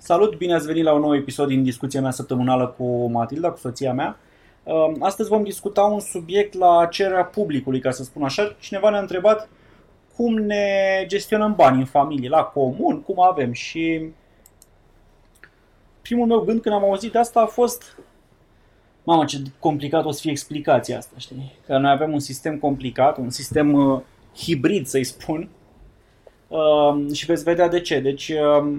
[0.00, 3.58] Salut, bine ați venit la un nou episod din discuția mea săptămânală cu Matilda, cu
[3.58, 4.18] soția mea.
[4.62, 8.56] Um, astăzi vom discuta un subiect la cererea publicului, ca să spun așa.
[8.60, 9.48] Cineva ne-a întrebat
[10.16, 14.10] cum ne gestionăm banii în familie, la comun, cum avem și
[16.02, 17.96] primul meu gând când am auzit de asta a fost
[19.02, 21.52] Mamă, ce complicat o să fie explicația asta, știi?
[21.66, 24.00] Că noi avem un sistem complicat, un sistem uh,
[24.36, 25.48] hibrid, să-i spun,
[26.48, 28.00] uh, și veți vedea de ce.
[28.00, 28.78] Deci, uh,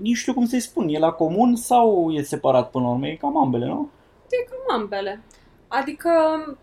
[0.00, 3.06] nici știu cum să-i spun, e la comun sau e separat până la urmă?
[3.06, 3.90] E cam ambele, nu?
[4.30, 5.20] E cam ambele.
[5.68, 6.10] Adică,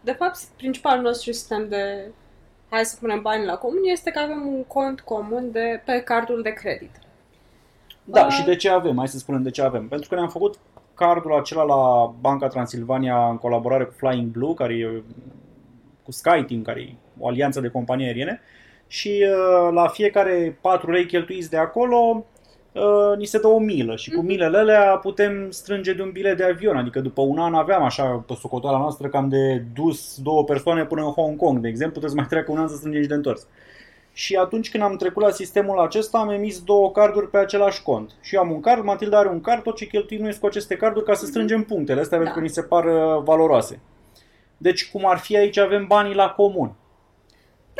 [0.02, 2.12] de fapt, principalul nostru sistem de
[2.70, 6.42] hai să punem bani la comun este că avem un cont comun de, pe cardul
[6.42, 6.92] de credit.
[8.04, 8.98] Da, Uh, și de ce avem?
[8.98, 9.88] Hai să spunem de ce avem.
[9.88, 10.56] Pentru că ne-am făcut
[10.94, 15.04] cardul acela la Banca Transilvania în colaborare cu Flying Blue, care e
[16.04, 18.42] cu SkyTeam, care e o alianță de companii aeriene
[18.88, 22.25] și uh, la fiecare 4 lei cheltuiți de acolo
[22.78, 24.25] uh, ni se dă o milă și cu Mhm.
[24.25, 28.23] milele alea putem strânge de un bilet de avion, adică după un an aveam așa
[28.28, 32.11] pe socoteala noastră cam de dus două persoane până în Hong Kong, de exemplu, trebuie
[32.11, 33.47] să mai treacă un an să strângem și de întors.
[34.14, 38.11] Și atunci când am trecut la sistemul acesta, am emis două carduri pe același cont.
[38.22, 40.75] Și eu am un card, Matilda are un card, tot ce cheltuim noi cu aceste
[40.75, 43.80] carduri ca să strângem punctele astea, pentru că ni se par uh, valoroase.
[44.58, 46.72] Deci, cum ar fi aici, avem banii la comun.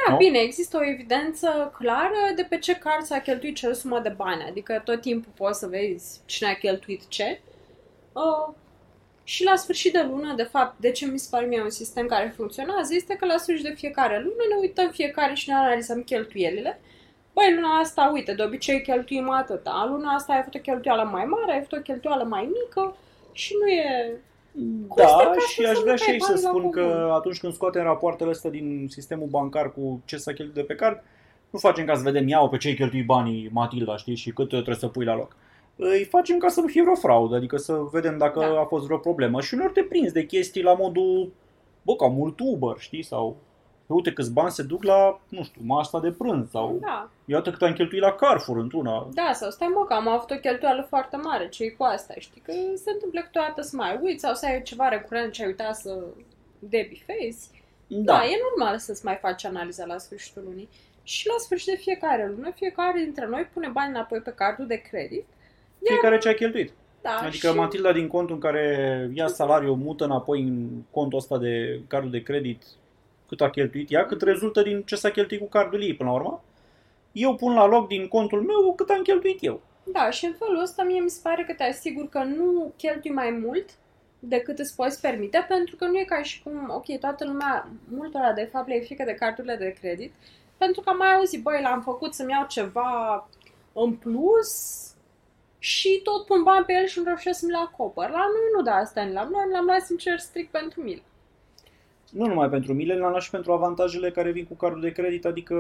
[0.08, 0.18] Da, Nu?
[0.18, 4.46] bine, există o evidență clară de pe ce card s-a cheltuit ce sumă de bani.
[4.48, 7.40] Adică tot timpul poți să vezi cine a cheltuit ce.
[8.14, 8.54] Uh,
[9.24, 12.06] și la sfârșit de lună, de fapt, de ce mi se pare mie un sistem
[12.08, 16.04] care funcționează, este că la sfârșit de fiecare lună ne uităm fiecare și ne analizăm
[16.04, 16.80] cheltuielile.
[17.34, 19.86] Băi, luna asta, uite, de obicei cheltuim atâta.
[19.90, 22.96] Luna asta ai avut o cheltuială mai mare, ai avut o cheltuială mai mică
[23.32, 24.12] și nu e...
[24.88, 26.62] Costă Da, ca și să aș vrea nu și ai aici să bani la spun
[26.72, 26.72] comun.
[26.72, 30.76] că atunci când scoatem rapoartele astea din sistemul bancar cu ce s-a cheltuit de pe
[30.76, 31.04] card,
[31.50, 34.48] nu facem ca să vedem iau pe ce ai cheltuit banii Matilda, știi, și cât
[34.48, 35.36] trebuie să pui la loc.
[35.76, 38.60] Îi facem ca să nu fie vreo fraudă, adică să vedem dacă Da.
[38.60, 39.42] a fost vreo problemă.
[39.42, 41.32] Și uneori te prinzi de chestii la modul,
[41.82, 43.36] bă, ca mult Uber, știi, sau
[43.94, 47.62] uite câți bani se duc la, nu știu, masa de prânz sau Da, iată cât
[47.62, 49.08] am cheltuit la Carrefour într-una.
[49.14, 52.42] da, sau stai mă, că am avut o cheltuială foarte mare, ce cu asta, știi?
[52.42, 55.76] Că se întâmplă câteodată să mai uiți sau să ai ceva recurent ce ai uitat
[55.76, 56.04] să
[56.60, 57.50] debifezi.
[57.88, 58.14] Da.
[58.14, 60.70] da, e normal să-ți mai faci analiza la sfârșitul lunii.
[61.04, 64.76] Și la sfârșit de fiecare lună, fiecare dintre noi pune bani înapoi pe cardul de
[64.76, 65.26] credit.
[65.84, 66.72] Fiecare ce a cheltuit.
[67.02, 67.56] Da, Adică și...
[67.56, 72.24] Matilda din contul în care ia salariul, mută înapoi în contul ăsta de cardul de
[72.24, 72.64] credit
[73.28, 76.16] cât a cheltuit ea, cât rezultă din ce s-a cheltuit cu cardul ei până la
[76.16, 76.44] urmă.
[77.12, 79.62] Eu pun la loc din contul meu cât am cheltuit eu.
[79.84, 83.12] Da, și în felul ăsta mie mi se pare că te asigur că nu cheltui
[83.12, 83.70] mai mult
[84.20, 88.34] decât îți poți permite, pentru că nu e ca și cum, ok, toată lumea, multora
[88.34, 90.14] de fapt le e frică de cardurile de credit,
[90.58, 93.28] pentru că am mai auzit, băi, l-am făcut să-mi iau ceva
[93.74, 94.52] în plus
[95.60, 98.10] și tot pun bani pe el și nu reușesc să-mi le acopăr.
[98.10, 101.02] La noi nu de asta ne l-am luat, l-am luat sincer strict pentru mine.
[102.12, 105.26] Nu numai pentru mile, le-am luat și pentru avantajele care vin cu cardul de credit,
[105.26, 105.56] adică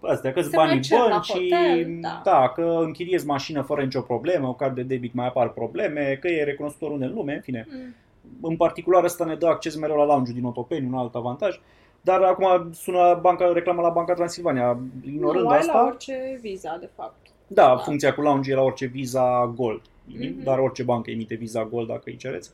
[0.00, 2.20] astea, că Se banii mai cer la băncii, hotel, da.
[2.24, 6.28] da, că închiriezi mașină fără nicio problemă, o card de debit mai apar probleme, că
[6.28, 7.66] e recunoscutor unde în lume, în fine.
[7.70, 7.94] Mm.
[8.42, 11.60] În particular ăsta ne dă acces mereu la lounge din Otopeni, un alt avantaj.
[12.00, 14.78] Dar acum sună banca, reclama la Banca Transilvania.
[15.06, 17.16] Ignorând nu, ai asta, la orice viza, de fapt.
[17.46, 17.76] da, Da.
[17.76, 19.80] funcția cu lounge e la orice Visa Gold.
[20.04, 20.42] Mhm.
[20.42, 22.50] Dar orice bancă emite Visa Gold dacă îi cereți.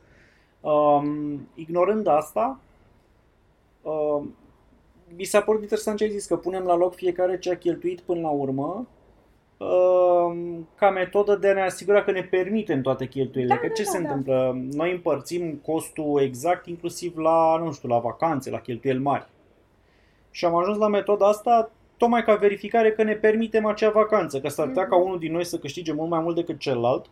[0.61, 2.61] Um, ignorând asta,
[3.83, 4.35] um,
[5.17, 8.01] mi s-a părut interesant ce ai zis, că punem la loc fiecare ce a cheltuit
[8.01, 8.87] până la urmă
[9.59, 13.55] um, ca metodă de a ne asigura că ne permitem toate cheltuielile.
[13.55, 14.09] Da, că da, ce da, se da.
[14.09, 14.59] întâmplă?
[14.73, 19.27] Noi împărțim costul exact inclusiv la, nu știu, la vacanțe, la cheltuieli mari.
[20.31, 24.49] Și am ajuns la metoda asta tocmai ca verificare că ne permitem acea vacanță, că
[24.49, 25.05] s-ar putea ca Mhm.
[25.07, 27.07] unul din noi să câștige mult mai mult decât celălalt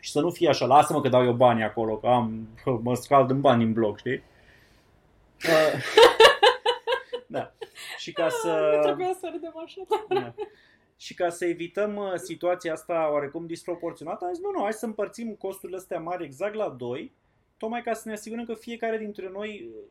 [0.00, 2.94] și să nu fie așa, lasă-mă că dau eu bani acolo, că am, că mă
[2.94, 4.22] scald în bani în bloc, știi?
[5.44, 5.82] Uh,
[7.36, 7.52] da.
[7.98, 8.72] Și ca să...
[8.76, 9.80] Nu trebuia să râdem așa.
[10.08, 10.34] Da.
[10.96, 14.86] Și ca să evităm uh, situația asta oarecum disproporționată, am zis, nu, nu, hai să
[14.86, 17.12] împărțim costurile astea mari exact la 2,
[17.56, 19.82] tocmai ca să ne asigurăm că fiecare dintre noi uh,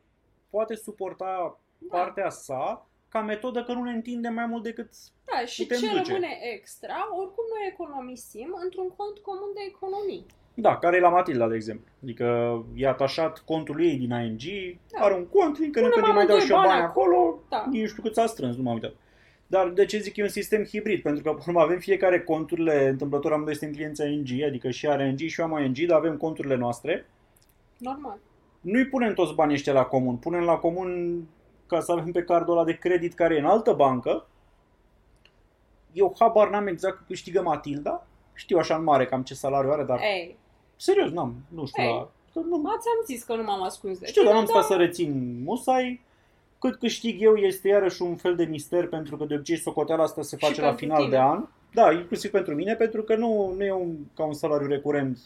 [0.50, 1.96] poate suporta Da.
[1.96, 4.90] partea sa ca metodă că nu ne întindem mai mult decât...
[5.24, 6.12] Da, și putem ce duce.
[6.12, 10.26] rămâne extra, oricum noi economisim într-un cont comun de economii.
[10.60, 11.84] Da, care e la Matilda, de exemplu.
[12.02, 12.26] Adică
[12.74, 14.40] e atașat contul ei din ING,
[14.92, 15.04] Da.
[15.04, 16.68] are un cont, din când în Punem când îi mai dau amândoi și eu bani
[16.68, 17.66] bani acolo, Da.
[17.70, 18.92] nici nu știu cât s-a strâns, nu m-am uitat.
[19.46, 21.02] Dar de ce zic eu un sistem hibrid?
[21.02, 24.88] Pentru că, până la urmă, avem fiecare conturile, întâmplător amândoi suntem clienți ING, adică și
[24.88, 27.06] are ING și eu am ING, dar avem conturile noastre.
[27.78, 28.18] Normal.
[28.60, 31.22] Nu-i punem toți banii ăștia la comun, punem la comun
[31.66, 34.26] ca să avem pe cardul ăla de credit care e în altă bancă.
[35.92, 38.06] Eu habar n-am exact cât câștigă Matilda
[38.38, 40.36] știu așa în mare cam ce salariu are, dar Ei,
[40.80, 41.88] serios, n-am, nu știu, Ei.
[41.88, 44.64] la, că nu, ți-am zis că nu m-am ascuns de știu, dar tine, n-am stat
[44.64, 46.00] să rețin musai.
[46.58, 50.22] Cât câștig eu este iarăși un fel de mister, pentru că de obicei socoteala asta
[50.22, 51.10] se Și face la pentru final tine.
[51.10, 51.44] de an.
[51.72, 55.18] Da, inclusiv pentru mine, pentru că nu, nu e un, ca un salariu recurent.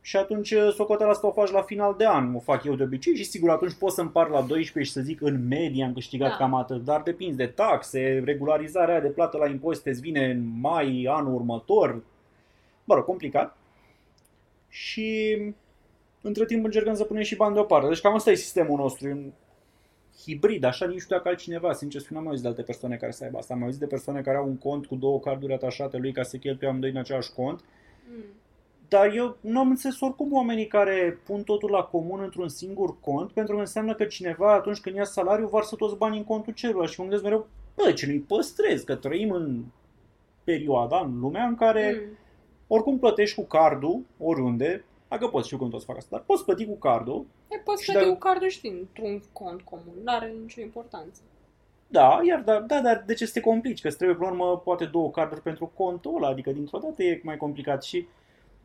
[0.00, 2.82] Și atunci uh, socoteala asta o faci la final de an, o fac eu de
[2.82, 5.92] obicei și sigur atunci pot să împart la 12 și să zic în medie am
[5.92, 6.36] câștigat Da.
[6.36, 10.60] cam atât, dar depinde de taxe, regularizarea aia de plată la impozite îți vine în
[10.60, 12.02] mai anul următor,
[12.84, 13.56] mă rog, complicat.
[14.68, 15.38] Și
[16.22, 17.88] între timp încercăm să punem și bani deoparte.
[17.88, 19.32] Deci cam asta e sistemul nostru, e un
[20.24, 22.96] hibrid, așa nici nu știu dacă altcineva, sincer spun, n-am mai auzit de alte persoane
[22.96, 23.54] care să aibă asta.
[23.54, 26.36] Am auzit de persoane care au un cont cu două carduri atașate lui ca să
[26.36, 27.64] cheltuie amândoi în același cont.
[28.10, 28.24] Mm.
[28.88, 33.32] Dar eu nu am înțeles oricum oamenii care pun totul la comun într-un singur cont,
[33.32, 36.90] pentru că înseamnă că cineva atunci când ia salariu varsă toți banii în contul celuilalt
[36.90, 39.64] și mă gândesc mereu, bă, ce nu-i păstrez, că trăim în
[40.44, 42.16] perioada, în lumea în care Mm.
[42.68, 46.44] Oricum plătești cu cardul, oriunde, dacă poți, știu că nu toți fac asta, dar poți
[46.44, 49.94] plăti cu cardul, E, poți Și plăti dacă- cu cardul și într-un cont comun.
[50.04, 51.20] N-are nicio importanță.
[51.86, 53.80] Da, iar da, da, dar de ce să te complici?
[53.80, 57.02] Că îți trebuie, până la urmă, poate două carduri pentru contul ăla, adică dintr-o dată
[57.02, 58.06] e mai complicat și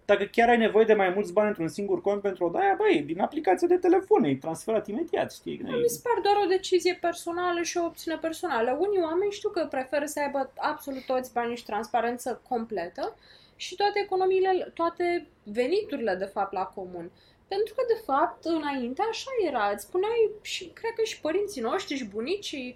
[0.06, 3.02] dacă chiar ai nevoie de mai mulți bani într-un singur cont pentru o daia, băi,
[3.06, 5.60] din aplicația de telefon, e transferat imediat, știi?
[5.64, 8.78] Nu e- Mi se pare doar o decizie personală și o opțiune personală.
[8.80, 13.16] Unii oameni știu că preferă să aibă absolut toți banii și transparență completă
[13.64, 17.12] și toate economiile, toate veniturile, de fapt, la comun.
[17.48, 19.70] Pentru că, de fapt, înainte așa era.
[19.74, 22.76] Îți spuneai și, cred că și părinții noștri și bunicii,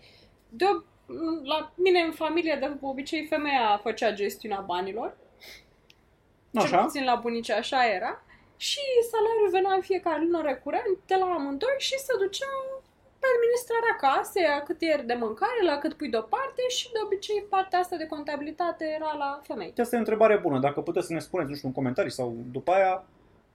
[0.50, 0.66] de,
[1.44, 5.18] la mine în familie, de obicei, femeia făcea gestiunea banilor.
[6.52, 6.84] Cel Așa?
[6.84, 8.22] puțin la bunici așa era.
[8.58, 8.80] Și
[9.12, 12.46] salariul venea în fiecare lună recurent de la amândoi și se ducea
[12.84, 12.87] pe
[13.36, 17.80] administrarea casei, a cât ieri de mâncare, la cât pui deoparte și de obicei partea
[17.80, 19.74] asta de contabilitate era la femei.
[19.78, 20.60] Asta e o întrebare bună.
[20.60, 23.06] Dacă puteți să ne spuneți, nu știu, în comentarii sau după aia,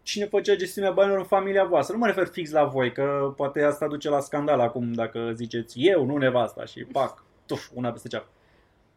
[0.02, 1.94] cine făcea gestiunea banilor în familia voastră.
[1.94, 5.80] Nu mă refer fix la voi, că poate asta duce la scandal acum dacă ziceți
[5.80, 8.32] eu, nu nevasta și pac, tuf, una peste cealaltă.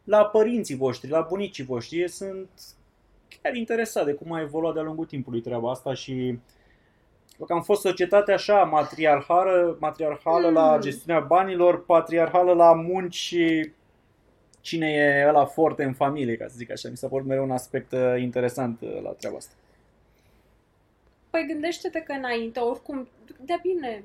[0.04, 2.50] La părinții voștri, la bunicii voștri, eu sunt
[3.42, 6.40] chiar interesat de cum a evoluat de-a lungul timpului treaba asta și
[7.44, 10.54] că am fost societate așa matriarhală, matriarhală Mm.
[10.54, 13.72] la gestiunea banilor, patriarhală la munci și
[14.62, 16.90] cine e ăla forte în familie, ca să zic așa.
[16.90, 19.54] Mi s-a părut mereu un aspect uh, interesant uh, la treaba asta.
[21.30, 23.08] Păi gândește-te că înainte, oricum,
[23.42, 24.04] de bine,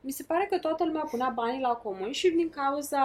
[0.00, 3.02] mi se pare că toată lumea punea banii la comun și din cauza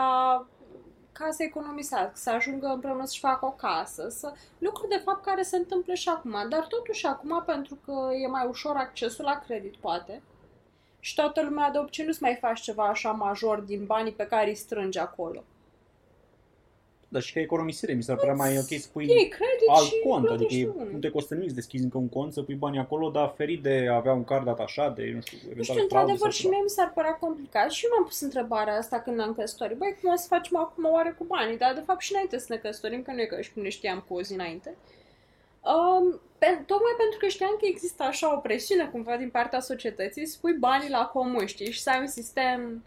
[1.17, 4.33] ca să economisească, să ajungă împreună să-și facă o casă, să...
[4.57, 8.47] lucruri de fapt care se întâmplă și acum, dar totuși acum pentru că e mai
[8.47, 10.21] ușor accesul la credit, poate,
[10.99, 14.49] și toată lumea de obicei nu-ți mai faci ceva așa major din banii pe care
[14.49, 15.43] îi strângi acolo.
[17.15, 19.99] Dar și ca economisire, mi s-ar părea mai ok să pui Iei credit alt și
[20.03, 20.89] cont, adică plătești e, unul.
[20.91, 23.61] nu te costă nimic să deschizi încă un cont, să pui banii acolo, dar ferit
[23.61, 26.29] de a avea un card atașat, de, nu știu, Nu eventual știu, fraudă într-adevăr, sau
[26.31, 26.53] și ceva.
[26.53, 29.77] mie mi s-ar părea complicat și eu m-am pus întrebarea asta când am căsătorit.
[29.77, 31.57] Băi, cum o să facem acum oare cu banii?
[31.57, 33.69] Dar, de fapt, și înainte să ne căsătorim, că nu e că și cum ne
[33.69, 34.75] știam cu o zi înainte.
[35.73, 36.05] Um,
[36.37, 40.37] pe, tocmai pentru că știam că există așa o presiune cumva din partea societății să
[40.41, 41.71] pui banii la comun, știi?
[41.71, 42.83] Și să ai un sistem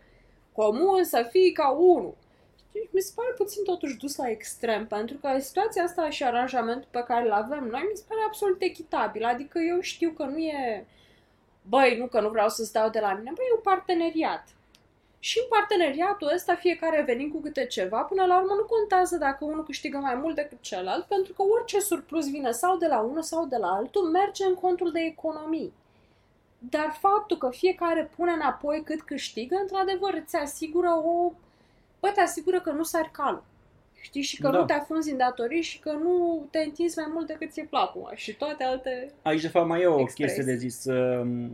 [0.52, 2.14] comun, să fii ca unul.
[2.68, 2.88] Știi?
[2.92, 7.04] Mi se pare puțin totuși dus la extrem, pentru că situația asta și aranjamentul pe
[7.06, 9.24] care îl avem noi mi se pare absolut echitabil.
[9.24, 10.86] Adică eu știu că nu e
[11.68, 14.48] băi, nu că nu vreau să-ți dau de la mine, băi, e un parteneriat.
[15.18, 19.44] Și în parteneriatul ăsta fiecare venim cu câte ceva, până la urmă nu contează dacă
[19.44, 23.22] unul câștigă mai mult decât celălalt, pentru că orice surplus vine sau de la unul
[23.22, 25.72] sau de la altul, merge în contul de economii.
[26.58, 31.32] Dar faptul că fiecare pune înapoi cât câștigă, într-adevăr, îți asigură o...
[32.00, 33.42] Bă, te asigură că nu sari calul.
[34.00, 34.22] Știi?
[34.22, 34.58] Și că Da.
[34.58, 38.10] nu te afunzi în datorii și că nu te întinzi mai mult decât ți-e placul.
[38.14, 39.12] Și toate alte...
[39.22, 40.34] Aici, de fapt, mai e o Express.
[40.34, 40.84] chestie de zis.
[40.84, 41.50] um,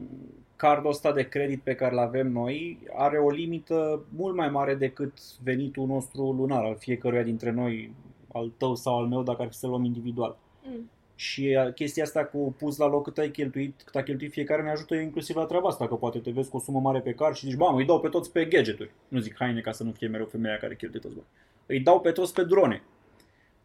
[0.56, 4.74] Cardul ăsta de credit pe care îl avem noi are o limită mult mai mare
[4.74, 7.92] decât venitul nostru lunar al fiecăruia dintre noi,
[8.32, 10.36] al tău sau al meu, dacă ar fi să luăm individual.
[10.62, 10.90] Mm.
[11.16, 14.62] Și uh, chestia asta cu pus la loc cât ai cheltuit, cât a cheltuit fiecare
[14.62, 17.12] ne ajută inclusiv la treaba asta, că poate te vezi cu o sumă mare pe
[17.12, 18.90] card și zici, bă, îi dau pe toți pe gadgeturi.
[19.08, 21.26] Nu zic haine ca să nu fie mereu femeia care cheltuie toți bani.
[21.66, 22.82] Îi dau pe toți pe drone.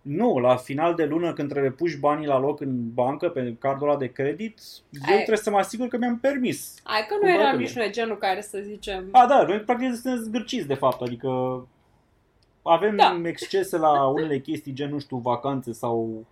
[0.01, 3.89] Nu, la final de lună când trebuie puși banii la loc în bancă pe cardul
[3.89, 4.59] ăla de credit,
[4.91, 6.75] eu Ai- trebuie să mă asigur că mi-am permis.
[6.83, 7.65] Hai că Cum nu eram trebuie.
[7.67, 9.07] nici noi genul care să zicem...
[9.11, 11.29] A, da, noi practic suntem zgârciți de fapt, adică
[12.61, 13.21] avem Da.
[13.23, 16.25] excese la unele chestii gen, nu știu, vacanțe sau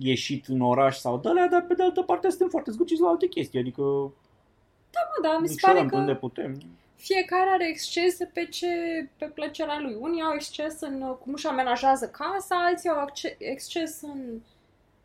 [0.00, 3.26] ieșit în oraș sau de dar pe de altă parte suntem foarte zgârciți la alte
[3.26, 6.60] chestii, adică Mă, da, mi se pare micșorăm unde că putem.
[6.96, 8.66] fiecare are excese pe ce
[9.18, 9.96] pe plăcerea lui.
[10.00, 14.40] Unii au exces în uh, cum își amenajează casa, alții au acce- exces în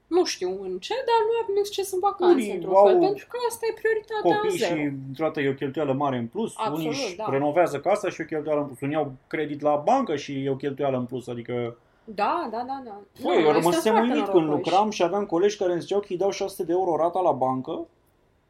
[0.08, 3.26] Nu știu în ce, dar nu avem exces în vacanțe, Unii într-un au fel, pentru
[3.30, 4.76] că asta e prioritatea Copii zero.
[4.76, 7.26] și într-o dată e o cheltuială mare în plus, Absolut, unii își da.
[7.30, 10.50] renovează casa și e o cheltuială în plus, unii au credit la bancă și e
[10.50, 11.78] o cheltuială în plus, adică...
[12.06, 12.98] Da, da, da, da.
[13.22, 14.70] Păi, Nu, eu noi rămăsem suntem foarte uimit când norocoși.
[14.70, 17.32] lucram și aveam colegi care îmi ziceau că îi dau 600 de euro rata la
[17.32, 17.86] bancă.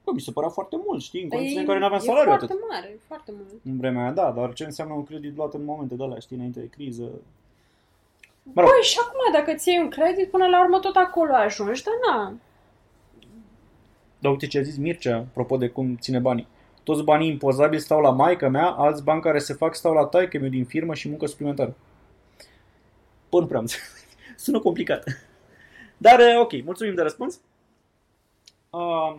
[0.03, 2.03] Bă, mi se părea foarte mult, știi, în Păi, condiții în care nu aveam e
[2.03, 2.59] salariu foarte atât.
[2.69, 3.61] mare, foarte mult.
[3.65, 6.35] În vremea aia, da, dar ce înseamnă un credit luat în momente de alea, știi,
[6.35, 7.03] înainte de criză?
[8.43, 8.69] Mă rog.
[8.69, 11.93] Păi și acum dacă ți iei un credit, până la urmă tot acolo ajungi, dar
[12.07, 12.33] na.
[14.19, 16.47] Dar uite ce a zis Mircea, apropo de cum ține banii.
[16.83, 20.37] Toți banii impozabili stau la maica mea, alți bani care se fac stau la taică
[20.39, 21.75] meu din firmă și muncă suplimentară.
[23.33, 24.05] Bă, nu prea am înțeles.
[24.43, 25.03] Sună complicat.
[25.97, 27.35] Dar, eh, ok, mulțumim de răspuns.
[28.69, 29.13] Uh,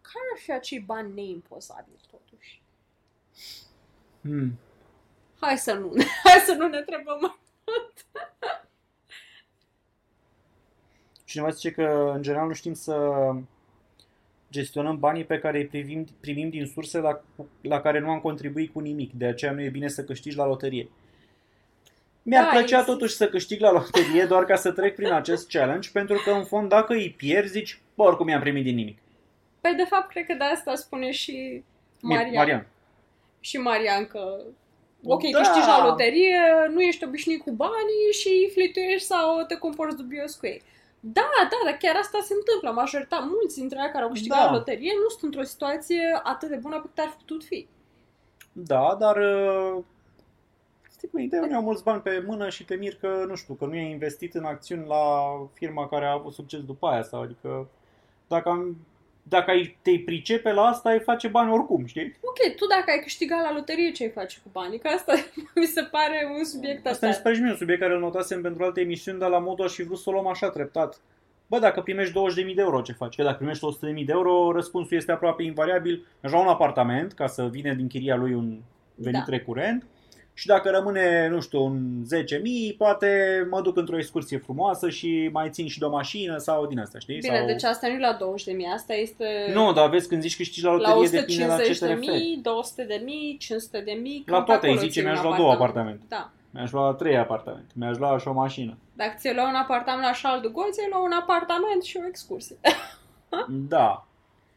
[0.00, 2.62] Care ar fi acei bani neimpozabili totuși?
[4.20, 4.58] hmm.
[5.40, 5.92] Hai să nu,
[6.24, 8.06] hai să nu ne întrebăm mai mult.
[11.24, 13.30] Cineva zice că, în general, nu știm să
[14.50, 17.24] gestionăm banii pe care îi primim, primim din surse la,
[17.60, 19.12] la care nu am contribuit cu nimic.
[19.12, 20.88] De aceea nu e bine să câștigi la loterie.
[22.26, 22.92] Mi-ar Da, plăcea există.
[22.92, 26.44] totuși să câștig la loterie doar ca să trec prin acest challenge, pentru că, în
[26.44, 28.98] fond, dacă îi pierzi, zici, bă, oricum i-am primit din nimic.
[29.60, 31.62] Păi de fapt, cred că de asta spune și
[32.00, 32.34] Marian.
[32.34, 32.66] Marian.
[33.40, 34.40] Și Marian că
[35.04, 35.38] ok, Da.
[35.38, 36.38] câștigi la loterie,
[36.72, 40.62] nu ești obișnuit cu banii și flituiești sau te comporți dubios cu ei.
[41.00, 42.70] Da, da, dar chiar asta se întâmplă.
[42.70, 44.44] Majoritatea, mulți dintre ei care au câștigat Da.
[44.44, 47.66] la loterie nu sunt într-o situație atât de bună pe cât ar fi putut fi.
[48.52, 49.16] Da, dar...
[51.04, 51.46] uh, Știi cum e ideea?
[51.50, 53.90] Nu au mulți bani pe mână și te mir că, nu știu, că nu i-ai
[53.90, 55.02] investit în acțiuni la
[55.52, 57.02] firma care a avut succes după aia.
[57.02, 57.68] Sau, adică,
[58.28, 58.76] dacă, am,
[59.22, 62.16] dacă ai, te pricepe la asta, ai face bani oricum, știi?
[62.20, 64.78] Ok, tu dacă ai câștigat la loterie, ce ai face cu banii?
[64.78, 65.12] Că asta
[65.60, 67.22] mi se pare un subiect Asta mi se asta.
[67.22, 69.72] pare și mie un subiect care îl notasem pentru alte emisiuni, dar la modul aș
[69.74, 71.00] fi vrut să o luăm așa treptat.
[71.46, 72.12] Bă, dacă primești
[72.48, 73.14] 20.000 de euro, ce faci?
[73.16, 73.64] Că dacă primești
[73.98, 76.06] 100.000 de euro, răspunsul este aproape invariabil.
[76.22, 78.58] Aș lua un apartament, ca să vină din chiria lui un
[78.94, 79.36] venit Da.
[79.36, 79.86] recurent.
[80.36, 83.08] Și dacă rămâne, nu știu, un 10.000, poate
[83.50, 86.98] mă duc într-o excursie frumoasă și mai țin și de o mașină sau din asta,
[86.98, 87.18] știi?
[87.18, 87.46] Bine, sau...
[87.46, 90.36] deci asta nu e la 20 de mii, asta este Nu, dar vezi, când zici
[90.36, 92.24] câștigi la la loterie, depinde la ce 150 te de referi.
[92.24, 94.24] mii, 200 de mii, 500 de mii.
[94.26, 96.00] La cam pe toate îi acolo zice, ți iei mi-aș un lua două apartament.
[96.00, 96.04] apartamente.
[96.08, 96.30] Da.
[96.50, 98.76] Mi-aș lua trei apartamente, mi-aș lua și o mașină.
[98.92, 102.06] Dacă ți lua un apartament la Charles de Gaulle, ți lua un apartament și o
[102.08, 102.56] excursie.
[103.74, 104.06] Da.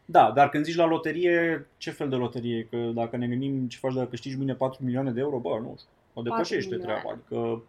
[0.10, 2.68] Da, dar când zici la loterie, ce fel de loterie?
[2.70, 5.74] Că dacă ne gândim ce faci dacă câștigi mâine 4 milioane de euro, bă, nu
[5.78, 7.02] știu, o depășește milioane.
[7.02, 7.10] treaba.
[7.12, 7.64] Adică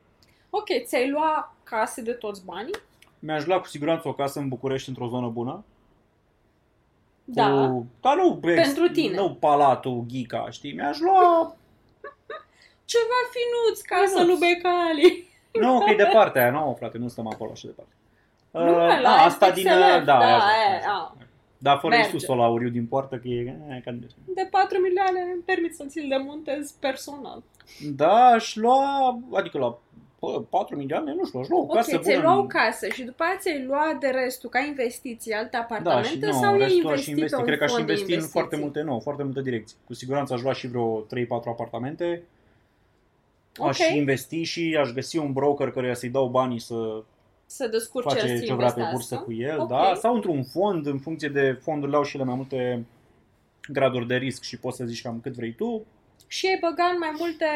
[0.50, 2.74] ok, ți-ai lua case de toți banii?
[3.18, 5.64] mi-aș lua cu siguranță o casă în București într-o zonă bună.
[7.24, 7.50] Da.
[7.50, 7.86] Cu...
[8.00, 9.16] Dar nu, Pentru tine.
[9.16, 10.72] Nu palatul Ghica, știi?
[10.72, 11.56] Mi-aș lua...
[12.92, 14.38] Ceva finuț, casă Finuț.
[14.38, 15.28] lui Becali.
[15.52, 17.92] nu, că e departe aia, nu, frate, nu stăm acolo așa departe.
[17.92, 17.96] Nu,
[18.50, 19.64] Uh, la da, asta din...
[19.64, 20.90] XLF, Da, da, aia, aia, așa.
[20.90, 21.16] a.
[21.58, 22.10] Dar fără Merge.
[22.12, 23.56] Iisus la auriu din poartă, că e...
[23.68, 23.90] e ca...
[24.34, 27.42] De 4 milioane îmi permit să ți-l demontez personal.
[27.96, 29.78] Da, aș lua, adică la
[30.20, 32.26] bă, 4 milioane, nu știu, aș lua o Ok, casă ți-ai bună.
[32.28, 35.58] lua în- o casă și după aia ți-ai lua de restul ca investiții alte Da,
[35.58, 37.34] și apartamente nu, sau ai restul aș investi investi.
[37.34, 38.40] pe un Cred că aș fond de investi în investiții?
[38.40, 39.76] foarte multe, nu, foarte multe direcții.
[39.86, 42.22] Cu siguranță aș lua și vreo 3-4 apartamente.
[43.60, 43.94] Aș Ok.
[43.96, 47.02] investi și aș găsi un broker care să-i dau banii să
[47.50, 48.92] Să descurce el face să ce vrea pe investească.
[48.92, 49.68] bursă cu el, Ok.
[49.68, 49.94] da?
[49.94, 52.84] Sau într-un fond, în funcție de fondurile au și ele mai multe
[53.68, 55.84] graduri de risc și poți să zici cam cât vrei tu.
[56.26, 57.46] Și ai băga în mai multe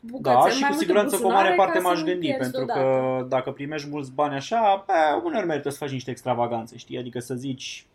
[0.00, 1.88] bucățele, Da, în și mai cu multe siguranță cu o buzunare mare parte ca să
[1.88, 3.20] m-aș nu gândi, pierzi pentru deodată.
[3.20, 6.98] că dacă primești mulți bani așa, bă, uneori merită să faci niște extravaganțe, știi?
[6.98, 7.86] Adică să zici,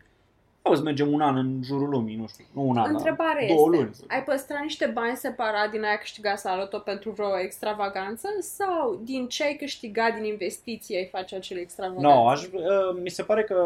[0.67, 3.67] auzi, mergem un an în jurul lumii, nu știu, nu un an, Întrebarea dar două
[3.74, 3.91] este, luni.
[4.07, 9.27] ai păstrat niște bani separat din aia câștigat la loto pentru vreo extravaganță sau din
[9.27, 12.07] ce ai câștigat din investiții ai face acele extravaganțe?
[12.07, 13.57] Nu, no, aș, uh, mi se pare că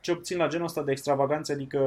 [0.00, 1.78] ce obțin la genul ăsta de extravaganțe, adică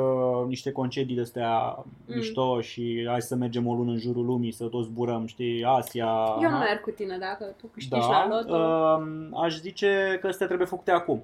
[0.47, 2.15] niște concedii de astea Mm.
[2.15, 6.05] mișto și hai să mergem o lună în jurul lumii, să toți zburăm, știi, Asia.
[6.41, 6.57] Eu aha.
[6.57, 8.55] merg cu tine dacă tu câștigi da, la loto.
[8.57, 11.23] uh, aș zice că astea trebuie făcute acum.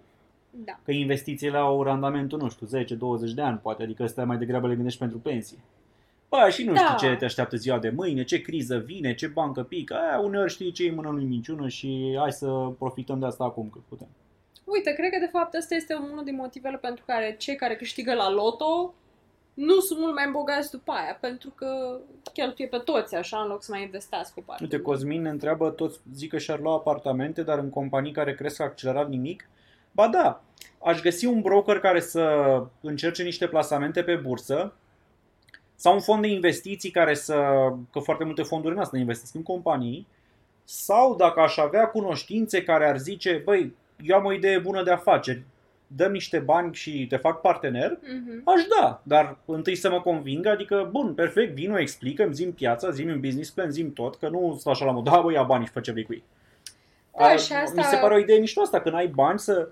[0.66, 0.80] Da.
[0.86, 4.76] Că investițiile au randamentul, nu știu, 10-20 de ani, poate, adică astea mai degrabă le
[4.76, 5.58] gândești pentru pensie.
[6.30, 6.80] Bă, și nu Da.
[6.80, 10.52] știi ce te așteaptă ziua de mâine, ce criză vine, ce bancă pică, aia, uneori
[10.52, 12.48] știi ce e în mână lui minciună și hai să
[12.78, 14.08] profităm de asta acum cât putem.
[14.64, 18.14] Uite, cred că de fapt ăsta este unul din motivele pentru care cei care câștigă
[18.14, 18.94] la loto
[19.54, 22.00] nu sunt mult mai bogați după aia, pentru că
[22.34, 24.64] cheltuie pe toți așa, în loc să mai investească o parte.
[24.64, 28.60] Uite, Cosmin ne întreabă, toți zic că și-ar lua apartamente, dar în companii care cresc
[28.62, 29.50] accelerat nimic.
[29.96, 30.42] Ba da,
[30.84, 32.30] aș găsi un broker care să
[32.82, 34.74] încerce niște plasamente pe bursă
[35.75, 37.36] sau un fond de investiții care să,
[37.92, 40.08] că foarte multe fonduri în asta investesc în companii,
[40.64, 43.74] sau dacă aș avea cunoștințe care ar zice, băi,
[44.04, 45.44] eu am o idee bună de afaceri,
[45.88, 48.42] dăm niște bani și te fac partener, Mhm.
[48.50, 53.10] aș da, dar întâi să mă convingă, adică, bun, perfect, vino, explică zim piața, zim
[53.10, 55.66] un business plan, zim tot, că nu stă așa la mod, da, bă, ia bani
[55.66, 56.24] și fă ce vrei cu ei.
[57.18, 59.68] Da, A, și asta- Mi se pare o idee mișto asta, când ai bani să,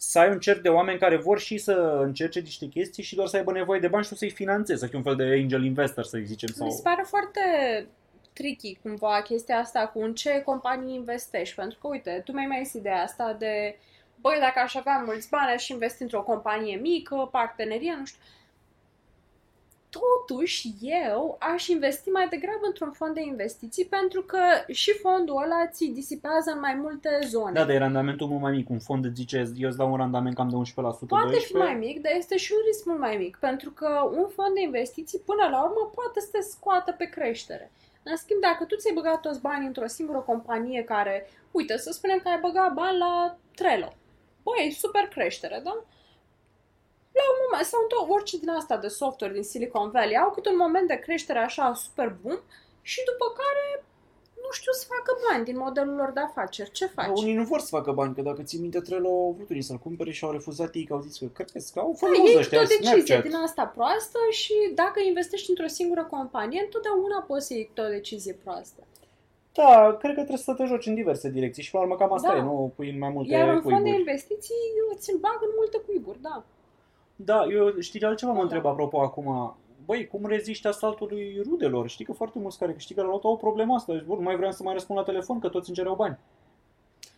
[0.00, 3.28] să ai un cerc de oameni care vor și să încerce niște chestii și doar
[3.28, 5.64] să aibă nevoie de bani și tu să-i finanțezi, să fii un fel de angel
[5.64, 6.48] investor, să zicem.
[6.48, 6.66] Sau...
[6.66, 7.40] Mi se pare foarte
[8.32, 11.54] tricky cumva chestia asta cu în ce companii investești.
[11.54, 13.76] Pentru că, uite, tu mi-ai mai zis ideea asta de
[14.20, 18.20] băi, dacă aș avea mulți bani, aș investi într-o companie mică, parteneria, nu știu.
[19.90, 24.38] Totuși, eu aș investi mai degrabă într-un fond de investiții pentru că
[24.72, 27.52] și fondul ăla ți disipează în mai multe zone.
[27.52, 28.68] Da, dar e randamentul mult mai mic.
[28.70, 30.74] Un fond îți zice, eu îți dau un randament cam de 11%,
[31.08, 31.38] Poate 12%.
[31.38, 34.54] fi mai mic, dar este și un risc mult mai mic, pentru că un fond
[34.54, 37.70] de investiții, până la urmă, poate să te scoată pe creștere.
[38.02, 42.18] În schimb, dacă tu ți-ai băgat toți banii într-o singură companie care, uite, să spunem
[42.18, 43.92] că ai băgat bani la Trello.
[44.42, 45.84] Băi, super creștere, da?
[47.28, 50.48] La un moment, sau într orice din asta de software din Silicon Valley, au câte
[50.48, 52.38] un moment de creștere așa super bun
[52.82, 53.64] și după care
[54.44, 56.70] nu știu să facă bani din modelul lor de afaceri.
[56.70, 57.06] Ce faci?
[57.06, 59.62] Dar unii nu vor să facă bani, că dacă ții minte Trello au vrut unii
[59.62, 62.18] să-l cumpere și au refuzat ei, că au zis că crezi că au fost Da,
[62.18, 63.22] mulți e ăștia, o decizie Snapchat.
[63.22, 68.32] din asta proastă și dacă investești într-o singură companie, întotdeauna poți să iei o decizie
[68.44, 68.80] proastă.
[69.52, 72.12] Da, cred că trebuie să te joci în diverse direcții și, până la urmă, cam
[72.16, 72.36] asta Da.
[72.38, 73.98] e, nu pui în mai multe Iar un fond de cuiburi.
[73.98, 76.44] investiții, eu ți-l bag în multe cuiburi, da.
[77.24, 78.42] Da, eu știi de altceva mă Da.
[78.42, 79.56] întreb apropo acum.
[79.84, 81.88] Băi, cum reziști asaltului rudelor?
[81.88, 83.92] Știi că foarte mulți care câștigă la loto au problema asta.
[83.92, 86.18] Deci, bun, nu mai vreau să mai răspund la telefon, că toți îmi cereau bani.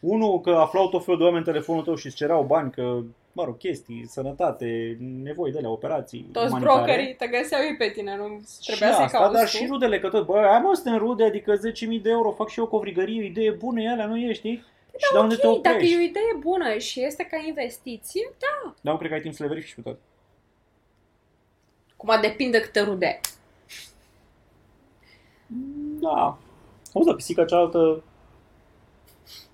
[0.00, 2.98] Unul, că aflau tot felul de oameni în telefonul tău și îți cereau bani, că,
[3.32, 6.82] mă rog, chestii, sănătate, nevoi de la operații Toți umanitare.
[6.82, 9.48] brokerii te găseau ei pe tine, nu Și trebuia să-i asta, cauți dar tu.
[9.56, 12.58] și rudele, că tot, bă, ai mă, suntem rude, adică 10.000 de euro, fac și
[12.58, 14.64] eu covrigărie, idee bună, e alea, nu e, știi?
[14.96, 15.94] Și de unde te Ok, dacă oprești?
[15.94, 18.74] e o idee bună și este ca investiție, da.
[18.80, 19.98] Dar nu cred că ai timp să le verifici pe toate.
[21.96, 23.20] Cum depinde câte rude ai.
[26.00, 26.38] Da.
[26.94, 28.02] Auzi, dar pisica cealaltă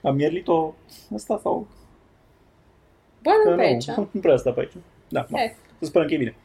[0.03, 0.75] a mierlit-o
[1.15, 1.67] asta sau...
[3.23, 3.87] Bă, Că nu pe nu, aici.
[4.13, 4.73] nu prea asta pe aici.
[5.09, 5.39] Da, da.
[5.39, 5.57] He.
[5.79, 6.37] Să sperăm că e bine.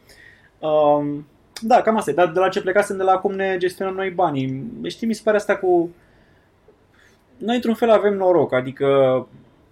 [0.59, 1.27] Um,
[1.61, 2.13] da, cam asta e.
[2.13, 4.71] Dar de la ce plecasem de la cum ne gestionăm noi banii.
[4.87, 5.89] Știi, mi se pare asta cu...
[7.41, 8.53] Noi, într-un fel, avem noroc.
[8.53, 9.27] Adică,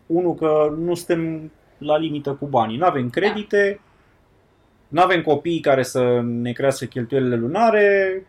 [0.06, 2.78] unul, că nu suntem la limită cu banii.
[2.78, 3.82] Nu avem credite,
[4.88, 8.26] nu avem copii care să ne crească cheltuielile lunare.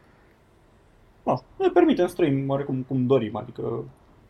[1.23, 3.37] Nu, ne permitem să trăim oarecum cum dorim.
[3.37, 3.63] Adică,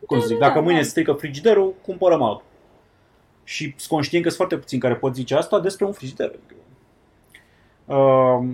[0.06, 0.86] cum Da, să zic, da, dacă da, mâine da.
[0.86, 2.44] strică frigiderul, cumpărăm altul.
[3.44, 6.30] Și sunt conștient că sunt foarte puțini care pot zice asta despre un frigider.
[7.84, 8.48] Uh,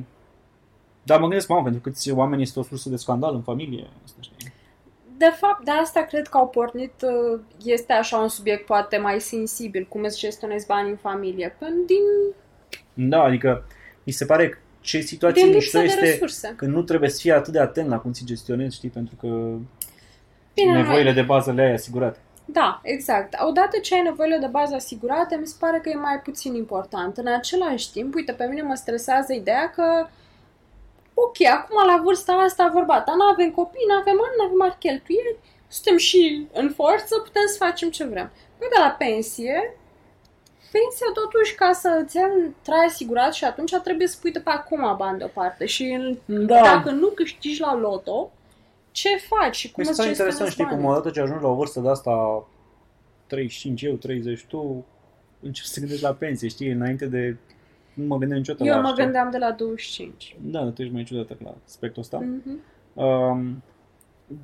[1.02, 3.86] dar mă gândesc, mamă, pentru câți oameni este o sursă de scandal în familie.
[4.04, 4.35] Asta știi?
[5.18, 9.20] De fapt, de asta cred că au pornit, uh, este așa un subiect poate mai
[9.20, 11.56] sensibil, cum îți gestionezi banii în familie.
[11.58, 12.02] Pentru din,
[13.08, 13.64] Da, adică
[14.04, 16.54] mi se pare că ce situație din mișto lipsă de este resurse.
[16.56, 19.26] când nu trebuie să fii atât de atent la cum ți gestionezi, știi, pentru că
[20.54, 22.18] Bine, nevoile de bază le ai asigurate.
[22.44, 23.34] Da, exact.
[23.48, 27.16] Odată ce ai nevoile de bază asigurate, mi se pare că e mai puțin important.
[27.16, 30.06] În același timp, uite, pe mine mă stresează ideea că
[31.24, 34.56] ok, acum la vârsta asta vorba ta, nu avem copii, nu avem ani, nu avem
[34.64, 35.36] mari cheltuieli,
[35.68, 38.28] suntem și în forță, putem să facem ce vrem.
[38.58, 39.76] Păi de la pensie,
[40.72, 44.40] pensia totuși ca să îți iei un trai asigurat și atunci trebuie să pui de
[44.40, 46.60] pe acum bani deoparte și în, Da.
[46.62, 48.30] dacă nu câștigi la loto,
[48.90, 50.90] ce faci și cum Mi se îți pare gestionezi interesant, știi, cum banii?
[50.90, 52.44] odată ce ajungi la o vârstă de asta
[53.26, 54.84] 35 eu, 30 tu,
[55.40, 57.36] începi să te gândești la pensie, știi, înainte de...
[57.96, 59.02] Nu mă gândeam niciodată Eu la mă asta.
[59.02, 60.36] gândeam de la 25.
[60.40, 62.18] Da, tu ești mai ciudată la aspectul ăsta.
[62.18, 62.60] Mhm.
[62.94, 63.62] Um,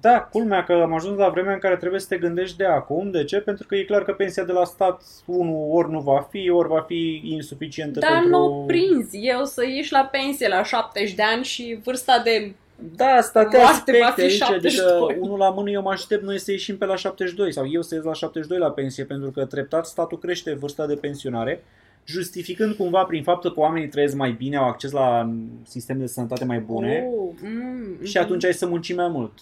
[0.01, 3.11] da, culmea că am ajuns la vremea în care trebuie să te gândești de acum.
[3.11, 3.41] De ce?
[3.41, 6.69] Pentru că e clar că pensia de la stat, unul, ori nu va fi, ori
[6.69, 8.29] va fi insuficientă Dar pentru...
[8.29, 9.19] nu prinzi.
[9.19, 12.55] Eu să ieși la pensie la 70 de ani și vârsta de...
[12.97, 14.87] Da, asta te Moarte va aspecte fi aici, 72.
[14.87, 17.83] adică unul la mână eu mă aștept noi să ieșim pe la 72 sau eu
[17.83, 21.65] să ies la 72 la pensie pentru că treptat statul crește vârsta de pensionare
[22.05, 26.45] justificând cumva prin faptul că oamenii trăiesc mai bine, au acces la sisteme de sănătate
[26.45, 29.33] mai bune Oh, mm, și atunci ai să munci mai mult.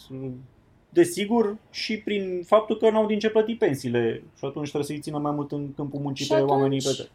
[0.89, 5.19] Desigur, și prin faptul că n-au din ce plăti pensiile și atunci trebuie să-i țină
[5.19, 7.09] mai mult în câmpul muncii Și pe atunci, oamenii pe țară.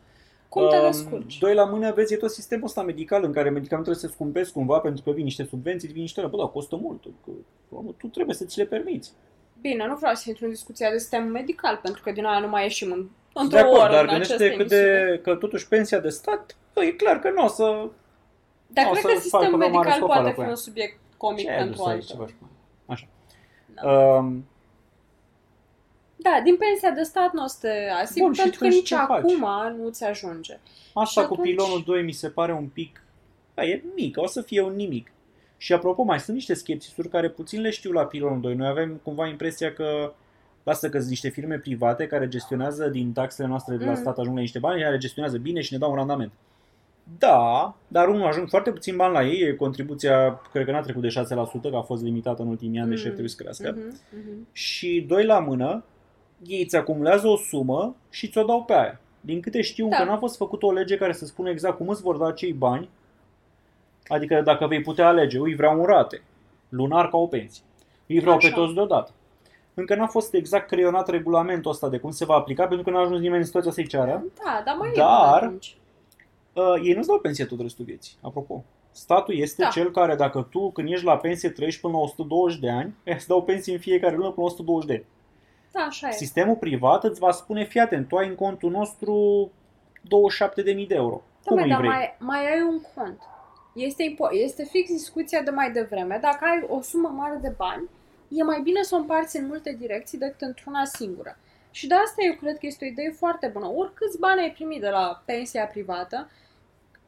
[0.49, 1.37] Cum te Um, descurci?
[1.37, 4.79] Doi la mână, vezi, e tot sistemul ăsta medical în care medicamentele se scumpesc cumva
[4.79, 6.21] pentru că vin niște subvenții, vin niște...
[6.21, 7.03] Bă, da, costă mult.
[7.03, 7.31] Că,
[7.69, 9.11] bă, tu trebuie să ți le permiți.
[9.61, 12.47] Bine, nu vreau să intru în discuția de sistem medical, pentru că din aia nu
[12.47, 15.09] mai ieșim în, De într-o acord, oră dar în această gândește cât emisiune.
[15.11, 17.87] de, că totuși pensia de stat, bă, e clar că nu o să...
[18.67, 20.49] Dar o cred să că facă sistemul o mare medical scofală poate cu fi ea.
[20.49, 22.13] un subiect comic Ce ai pentru adus aici, altă.
[22.13, 22.49] ceva și mai-
[22.85, 23.07] Așa.
[23.83, 23.89] Da.
[23.91, 24.45] Um,
[26.15, 28.79] Da, din pensia de stat nu o să te asigur, Bun, și pentru că atunci
[28.79, 29.09] nici ce faci?
[29.09, 30.59] acum nu ți ajunge.
[30.93, 33.03] Asta Și cu atunci- pilonul 2 mi se pare un pic...
[33.53, 35.11] Da, e mic, o să fie un nimic.
[35.57, 38.55] Și apropo, mai sunt niște skepsisuri care puțin le știu la pilonul 2.
[38.55, 40.13] Noi avem cumva impresia că
[40.65, 43.97] lasă că sunt niște firme private care gestionează din taxele noastre de la Mm.
[43.97, 46.31] stat ajung la niște bani, care gestionează bine și ne dau un randament.
[47.19, 51.01] Da, dar unul ajung foarte puțin bani la ei, e contribuția, cred că n-a trecut
[51.01, 53.07] de 6%, că a fost limitată în ultimii ani, deși Mm.
[53.07, 53.75] ar trebui să crească.
[53.77, 54.47] Mhm, mhm.
[54.51, 55.83] Și doi la mână,
[56.45, 58.99] ei îți acumulează o sumă și ți-o dau pe aia.
[59.21, 59.97] Din câte știu, Da.
[59.97, 62.53] încă n-a fost făcută o lege care să spună exact cum îți vor da cei
[62.53, 62.89] bani.
[64.07, 66.21] Adică dacă vei putea alege, îi vreau în rate,
[66.69, 67.63] lunar ca o pensie.
[68.07, 68.55] Îi vreau pe Așa.
[68.55, 69.11] toți deodată.
[69.75, 72.99] Încă n-a fost exact creionat regulamentul ăsta de cum se va aplica, pentru că n-a
[73.01, 74.23] ajuns nimeni în situația să-i ceară.
[74.43, 75.77] Da, dar mai e Dar- până atunci.
[76.53, 78.63] Uh, ei nu-ți dau pensie tot restul vieții, apropo.
[78.91, 79.67] Statul este Da.
[79.69, 83.27] cel care, dacă tu, când ești la pensie, trăiești până la 120 de ani, îți
[83.27, 85.05] dau pensie în fiecare lună până la 120 de ani.
[85.71, 86.11] Da, așa e.
[86.11, 89.49] Sistemul privat îți va spune, fii atent, tu ai în contul nostru
[90.01, 91.21] 27.000 de euro.
[91.43, 91.89] Da, Cum mă, îi dar vrei?
[91.89, 93.19] mai, mai ai un cont.
[93.73, 96.19] Este, impo- este fix discuția de mai devreme.
[96.21, 97.89] Dacă ai o sumă mare de bani,
[98.29, 101.37] e mai bine să o împarți în multe direcții decât într-una singură.
[101.71, 103.67] Și de asta eu cred că este o idee foarte bună.
[103.67, 106.29] Oricâți bani ai primit de la pensia privată,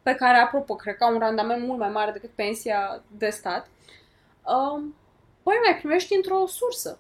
[0.04, 3.70] pe care, apropo, cred că au un randament mult mai mare decât pensia de stat,
[4.46, 4.96] um,
[5.44, 7.00] păi mai primești într-o sursă.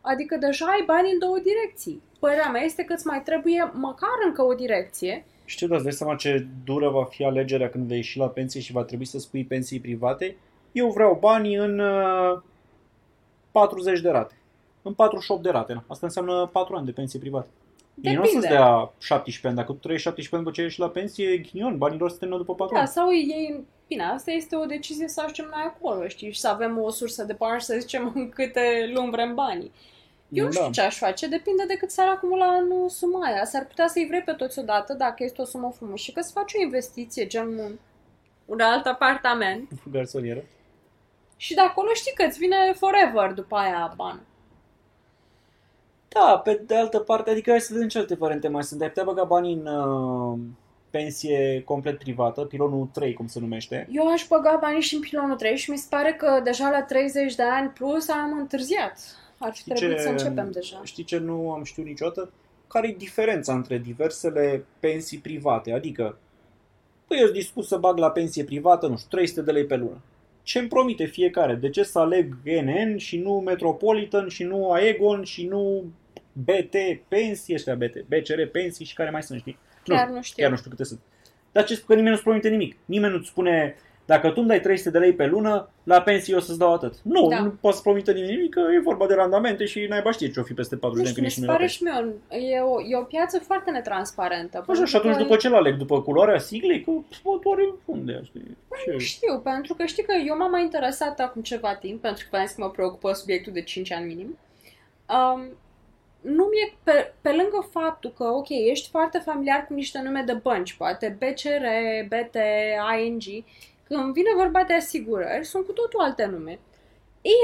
[0.00, 2.02] Adică deja ai bani în două direcții.
[2.18, 5.92] Părerea mea este că îți mai trebuie măcar încă o direcție Știu, dar îți dai
[5.92, 9.18] seama ce dură va fi alegerea când vei ieși la pensie și va trebui să
[9.18, 10.36] spui pensii private?
[10.72, 12.40] Eu vreau banii în uh,
[13.52, 14.34] 40 de rate.
[14.82, 15.72] În 48 de rate.
[15.72, 15.84] na.
[15.86, 17.48] Asta înseamnă 4 ani de pensie privată.
[18.02, 18.54] Ei nu o să-ți Depinde.
[18.56, 19.56] dea 17 ani.
[19.56, 22.38] Dacă tu trăiești 17 ani după ce ieși la pensie, ghinion, banii lor se termină
[22.40, 22.88] după 4 Da, ani.
[22.88, 26.78] sau ei, bine, asta este o decizie să ajungem noi acolo, știi, și să avem
[26.82, 29.72] o sursă de bani și să zicem în câte luni vrem banii.
[30.28, 30.70] Eu nu știu Da.
[30.70, 33.44] ce aș face, depinde de cât s-ar acumula în suma aia.
[33.44, 36.30] S-ar putea să-i vrei pe toți odată, dacă este o sumă frumoasă, și că să
[36.34, 37.72] faci o investiție, gen un,
[38.46, 40.44] un alt apartament, Garsonieră.
[41.40, 44.20] Și de acolo știi că îți vine forever după aia bani.
[46.08, 48.80] Da, pe de altă parte, adică hai să vedem ce alte variante mai sunt.
[48.80, 50.38] Ai putea băga banii în uh,
[50.90, 53.88] pensie complet privată, pilonul 3, cum se numește.
[53.90, 56.82] Eu aș băga banii și în pilonul 3 și mi se pare că deja la
[56.82, 58.98] 30 de ani plus am întârziat.
[59.38, 60.80] Ar fi Știi trebuit ce- să începem deja.
[60.84, 62.30] Știi ce nu am știut niciodată?
[62.68, 65.72] Care e diferența între diversele pensii private?
[65.72, 66.18] Adică,
[67.06, 69.76] păi eu sunt dispus să bag la pensie privată, nu știu, 300 de lei pe
[69.76, 70.00] lună.
[70.48, 71.54] Ce îmi promite fiecare?
[71.54, 75.92] De ce să aleg NN și nu Metropolitan și nu Aegon și nu
[76.32, 76.74] BT
[77.08, 79.58] pensii, ăștia BT, BCR pensii și care mai sunt, știi?
[79.84, 80.42] Chiar nu știu.
[80.42, 81.00] Chiar nu știu câte sunt.
[81.52, 82.76] Dar ce că nimeni nu-ți promite nimic.
[82.84, 83.76] Nimeni nu-ți spune,
[84.08, 86.94] dacă tu îmi dai 300 de lei pe lună, la pensie eu să-ți dau atât.
[87.02, 87.40] Nu, Da.
[87.40, 90.40] nu poți să promite nimeni nimic, că e vorba de randamente și naiba știe ce
[90.40, 92.08] o fi peste 40 Nu de ani știu, când mi ești se în pare și
[92.38, 94.64] mie, e o, e o piață foarte netransparentă.
[94.68, 95.76] Așa, și atunci după ce l-aleg?
[95.76, 96.80] După culoarea siglei?
[96.84, 96.90] Că
[97.24, 98.56] mă doare unde, știi?
[98.86, 99.04] Nu Ce?
[99.04, 102.46] știu, pentru că știi că eu m-am mai interesat acum ceva timp, pentru că v-am
[102.46, 104.38] zis că mă preocupă subiectul de 5 ani minim.
[105.16, 105.40] Um,
[106.20, 110.32] nu mi-e, pe, pe lângă faptul că, ok, ești foarte familiar cu niște nume de
[110.32, 111.64] bănci, poate BCR,
[112.08, 112.36] BT,
[113.04, 113.22] ING,
[113.88, 116.58] când vine vorba de asigurări, sunt cu totul alte nume.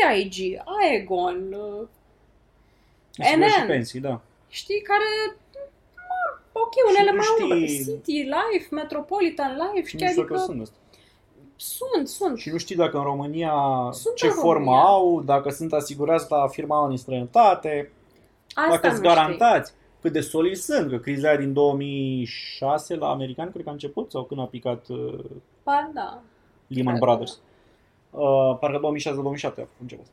[0.09, 0.35] AIG,
[0.81, 1.87] Aegon, uh,
[3.19, 3.67] Asigurări și NN.
[3.67, 4.21] pensii, da.
[4.49, 5.37] știi, care,
[5.95, 10.23] mă, ok, unele nu mai au știi- City, Life, Metropolitan Life, Și știi, nu știu
[10.23, 10.77] adică că sunt asta.
[11.57, 12.39] sunt, sunt.
[12.39, 13.53] Și nu știi dacă în România
[13.93, 14.81] Sunt ce în formă România.
[14.85, 17.93] au, dacă sunt asigurați la firma în străinătate,
[18.55, 19.15] Asta dacă nu sunt știi.
[19.17, 19.73] garantați.
[20.01, 24.11] Cât de solizi sunt, că criza aia din 2006 la americani, cred că a început,
[24.11, 25.25] sau când a picat uh,
[25.63, 26.23] Ba, da.
[26.67, 27.07] Lehman Cred.
[27.07, 27.39] Brothers.
[28.11, 30.07] Uh, parcă 2006-2007 a început.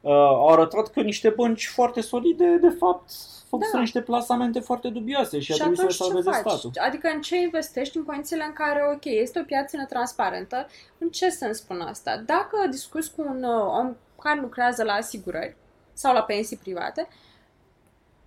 [0.00, 3.10] Uh, au arătat că niște bănci foarte solide, de fapt,
[3.48, 3.80] făcuseră Da.
[3.80, 6.58] niște plasamente foarte dubioase și, a Și trebuit să le atunci ce salveze faci?
[6.58, 6.70] statul.
[6.86, 10.66] Adică în ce investești în condițiile în care, ok, este o piață netransparentă,
[10.98, 12.22] în ce sens spun asta?
[12.26, 15.56] Dacă discuți cu un uh, om care lucrează la asigurări
[15.92, 17.08] sau la pensii private,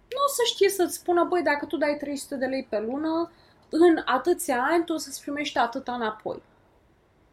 [0.09, 3.31] nu o să știe să-ți spună, băi, dacă tu dai 300 de lei pe lună,
[3.69, 6.41] în atâția ani tu o să-ți primești atâta înapoi.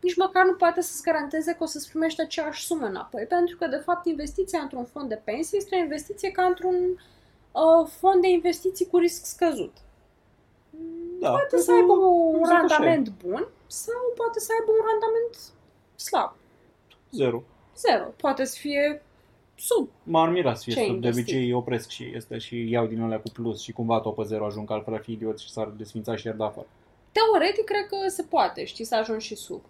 [0.01, 3.67] Nici măcar nu poate să-ți garanteze că o să-ți primești aceeași sumă înapoi, pentru că,
[3.67, 6.75] de fapt, investiția într-un fond de pensii este o investiție ca într-un
[7.53, 9.73] uh, fond de investiții cu risc scăzut.
[11.21, 12.77] Da, Poate cred să că aibă un exact așa e.
[12.77, 15.35] randament bun sau poate să aibă un randament
[15.97, 16.35] slab.
[17.11, 17.43] Zero.
[17.77, 18.05] Zero.
[18.17, 19.03] Poate să fie
[19.59, 19.89] sub.
[20.03, 21.25] M-ar mira să fie Ce sub, de investit?
[21.35, 24.67] obicei opresc și este și iau din alea cu plus și cumva topă zero ajung,
[24.67, 26.67] că altfel ar fi idiot și s-ar desfința și ar da afară.
[27.13, 29.63] Teoretic, cred că se poate, știi, să ajungi și sub.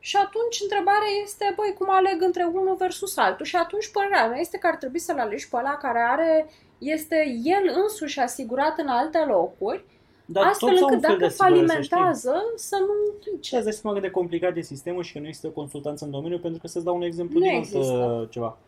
[0.00, 3.44] Și atunci întrebarea este, băi, cum aleg între unul versus altul?
[3.46, 7.16] Și atunci părerea mea este că ar trebui să-l alegi pe ăla care are, este
[7.44, 9.84] el însuși asigurat în alte locuri,
[10.24, 11.96] Dar astfel toți au un încât fel de dacă asigurare, să știi.
[11.96, 13.56] falimentează să nu Și duce.
[13.56, 16.38] ați dat seama cât de complicat e sistemul și că nu există consultanță în domeniu,
[16.38, 17.78] pentru că să-ți dau un exemplu Nu din există.
[17.78, 18.58] altă ceva.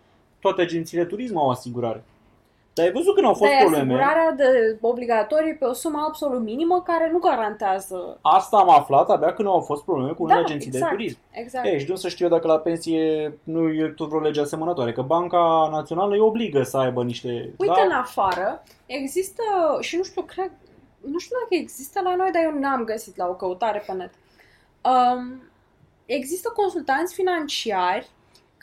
[0.40, 2.04] Toate agențiile turism au asigurare.
[2.74, 3.92] Dar ai văzut când au fost Dar e probleme?
[3.94, 8.18] asigurarea de obligatorie pe o sumă absolut minimă care nu garantează.
[8.22, 10.90] Asta am aflat abia când au fost probleme cu unele Da, agenții exact.
[10.90, 11.18] de turism.
[11.30, 11.66] Exact.
[11.66, 14.40] Ei, și de unde să știu eu dacă la pensie nu e tot vreo lege
[14.40, 17.28] asemănătoare, că Banca Națională îi obligă să aibă niște...
[17.56, 17.84] Uite, da?
[17.84, 19.42] în afară există,
[19.80, 20.50] și nu știu, cred,
[21.00, 24.12] nu știu dacă există la noi, dar eu n-am găsit la o căutare pe net.
[24.84, 25.42] Um,
[26.06, 28.08] există consultanți financiari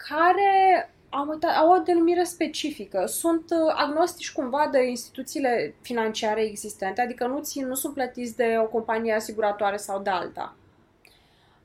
[0.09, 3.05] care am uitat, au o denumire specifică.
[3.05, 8.57] Sunt uh, agnostici cumva de instituțiile financiare existente, adică nu, țin, nu sunt plătiți de
[8.59, 10.55] o companie asiguratoare sau de alta.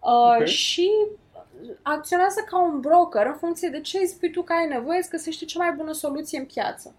[0.01, 0.47] Uh, Ok.
[0.47, 0.91] Și
[1.83, 5.09] acționează ca un broker în funcție de ce îi spui tu că ai nevoie să
[5.11, 6.95] găsești cea mai bună soluție în piață.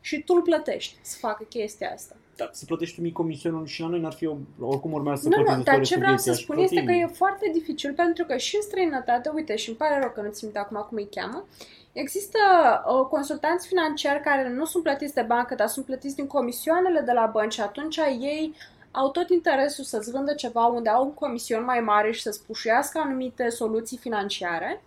[0.00, 2.16] Și tu îl plătești să facă chestia asta.
[2.38, 5.28] Da, să plătești un mic comisionul și la noi n-ar fi o, oricum urmează să
[5.28, 7.02] Nu, plătim nu, dar ce vreau să subiecția și spun este că plătim.
[7.02, 10.30] e foarte dificil pentru că și în străinătate, uite, și îmi pare rău că nu
[10.30, 11.46] țin minte acum cum îi cheamă,
[11.92, 12.38] există
[12.86, 17.12] uh, consultanți financiari care nu sunt plătiți de bancă, dar sunt plătiți din comisioanele de
[17.12, 18.54] la bănci și atunci ei
[18.90, 22.98] au tot interesul să-ți vândă ceva unde au un comision mai mare și să-ți pușuiască
[22.98, 24.82] anumite soluții financiare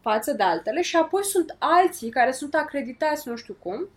[0.00, 3.88] față de altele și apoi sunt alții care sunt acreditați nu știu cum,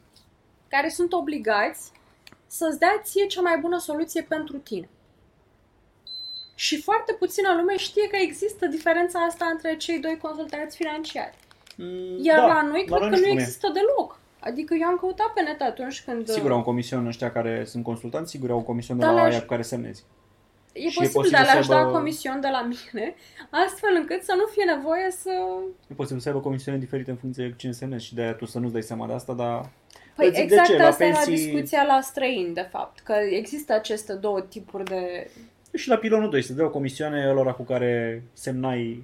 [0.68, 1.92] care sunt obligați
[2.58, 4.90] să-ți dea ție cea mai bună soluție pentru tine.
[6.56, 11.38] Și foarte puțină lume știe că există diferența asta între cei doi consultanți financiari.
[11.78, 13.42] Mm, Iar da, la noi la cred nu că nu știu cum e.
[13.42, 14.20] există deloc.
[14.40, 16.28] Adică eu am căutat pe net atunci când...
[16.28, 19.20] Sigur au un comision ăștia care sunt consultanți, sigur au un comision de Da, la
[19.22, 20.04] le-aș- aia cu care semnezi.
[20.74, 23.16] E și e posibil, posibil dar să le-aș da aibă- comision de la mine,
[23.66, 25.32] astfel încât să nu fie nevoie să...
[25.88, 28.46] E posibil să aibă comisioane diferite în funcție de cine semnezi și de aia tu
[28.46, 29.70] să nu-ți dai seama de asta, dar...
[30.20, 33.00] Păi Îți zic de exact ce, la asta era pensii- discuția la străini, de fapt,
[33.00, 35.30] că există aceste două tipuri de...
[35.74, 39.04] Și la pilonul 2 să dea o comisioane lor cu care semnai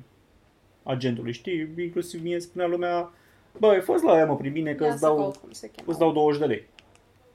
[0.84, 1.70] agentului, știi?
[1.78, 3.12] Inclusiv mie spunea lumea,
[3.60, 5.68] bă, ai fost la aia mă bine că Ia îți să dau, caut cum se
[5.76, 5.90] cheamă.
[5.92, 6.68] îți dau 20 de lei.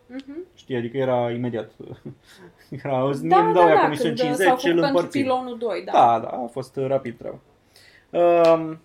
[0.07, 0.37] Mhm.
[0.55, 1.71] Știi, adică era imediat.
[2.85, 4.73] Era, mie Da, îmi dau da, ea da, comision când s-au 50 făcut și îl
[4.73, 5.23] pentru împărțim.
[5.23, 5.93] pilonul 2, da.
[5.93, 7.39] Da, da, a fost uh, rapid treaba.
[8.53, 8.79] Um,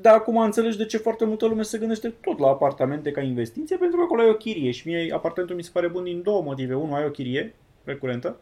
[0.00, 3.76] dar acum înțelegi de ce foarte multă lume se gândește tot la apartamente ca investiție,
[3.76, 6.42] pentru că acolo ai o chirie și mie apartamentul mi se pare bun din două
[6.42, 6.74] motive.
[6.74, 8.36] Unul, ai o chirie recurentă.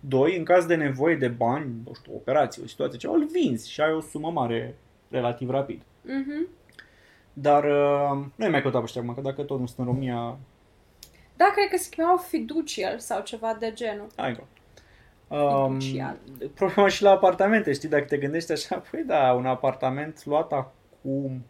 [0.00, 3.26] Doi, în caz de nevoie de bani, nu știu, o operație, o situație, ceva, îl
[3.32, 4.74] vinzi și ai o sumă mare
[5.10, 5.82] relativ rapid.
[6.02, 6.48] Mhm.
[7.32, 9.84] Dar uh, nu ai mai căutat pe ăștia acum, că dacă tot nu sunt în
[9.84, 10.38] România,
[11.36, 14.06] Da, cred că se chemau fiducial sau ceva de genul.
[14.16, 14.42] ai go.
[15.36, 16.16] Um, Fiduciar.
[16.54, 20.52] problema și la apartamente, știi, dacă te gândești așa, păi da, un apartament luat
[21.04, 21.44] acum,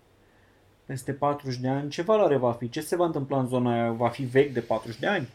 [0.84, 2.68] peste 40 de ani, ce valoare va fi?
[2.68, 3.92] Ce se va întâmpla în zona aia?
[3.92, 5.28] Va fi vechi de 40 de ani?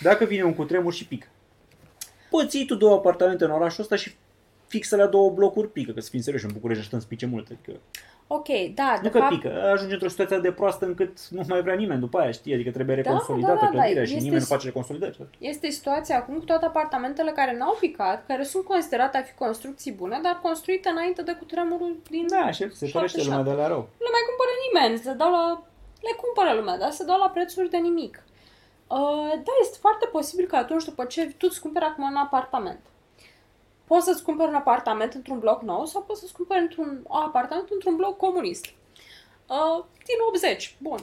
[0.00, 1.26] Dacă vine un cutremur și pică.
[2.30, 4.14] Poți iei tu două apartamente în orașul ăsta și
[4.66, 7.52] fixă la două blocuri pică, că să fim serioși, în București așteptăm să pice multe.
[7.52, 7.80] Adică,
[8.26, 11.62] Ok, da, de nu că fapt, pică, ajunge într-o situație de proastă încât nu mai
[11.62, 12.54] vrea nimeni după aia, știi?
[12.54, 15.18] Adică trebuie Da, reconsolidată da, da, da, clădirea și este- nimeni nu face reconsolidări.
[15.38, 19.92] este situația acum cu toate apartamentele care n-au picat, care sunt considerate a fi construcții
[19.92, 22.26] bune, dar construite înainte de cutremurul din...
[22.28, 23.88] Da, și se ferește lumea de la rău.
[23.98, 25.62] le mai cumpără nimeni, se dau la...
[26.00, 28.22] le cumpără lumea, dar se dau la prețuri de nimic.
[28.88, 32.80] Uh, da, este foarte posibil că atunci, după ce tu îți cumperi acum un apartament,
[33.84, 37.68] poți să-ți cumperi un apartament într-un bloc nou sau poți să-ți cumperi într-un un apartament
[37.70, 38.64] într-un bloc comunist.
[39.46, 40.98] Uh, din 80, bun.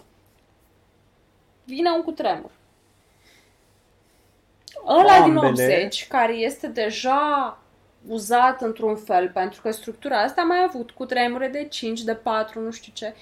[1.64, 2.52] Vine un cutremur.
[4.88, 5.74] Ăla din Ambele.
[5.74, 7.58] 80, care este deja
[8.08, 12.16] uzat într-un fel, pentru că structura asta a mai avut cu tremure de 5, de
[12.16, 13.16] 4, nu știu ce.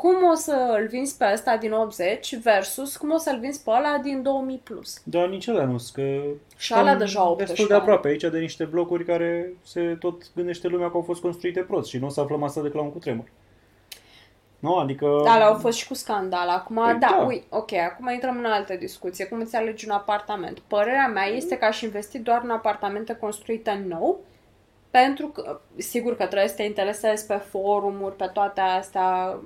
[0.00, 3.70] Cum o să îl vinzi pe ăsta din 80 versus cum o să-l vinzi pe
[3.70, 5.00] ăla din 2000 plus?
[5.04, 6.02] Dar nici ăla nu că
[6.56, 7.82] Și alea stăm deja 18 destul de ani.
[7.82, 11.88] aproape aici de niște blocuri care se tot gândește lumea că au fost construite prost
[11.88, 13.24] și nu o să aflăm asta decât la un cutremur.
[14.58, 15.20] Nu, adică...
[15.24, 16.48] Da, au fost și cu scandal.
[16.48, 17.24] Acum, Păi da, da.
[17.26, 19.24] ui, ok, acum intrăm în altă discuție.
[19.24, 20.58] Cum îți alegi un apartament?
[20.58, 24.20] Părerea mea este că aș investi doar în apartamente construite nou,
[24.90, 29.38] pentru că, sigur că trebuie să te interesezi pe forumuri, pe toate astea,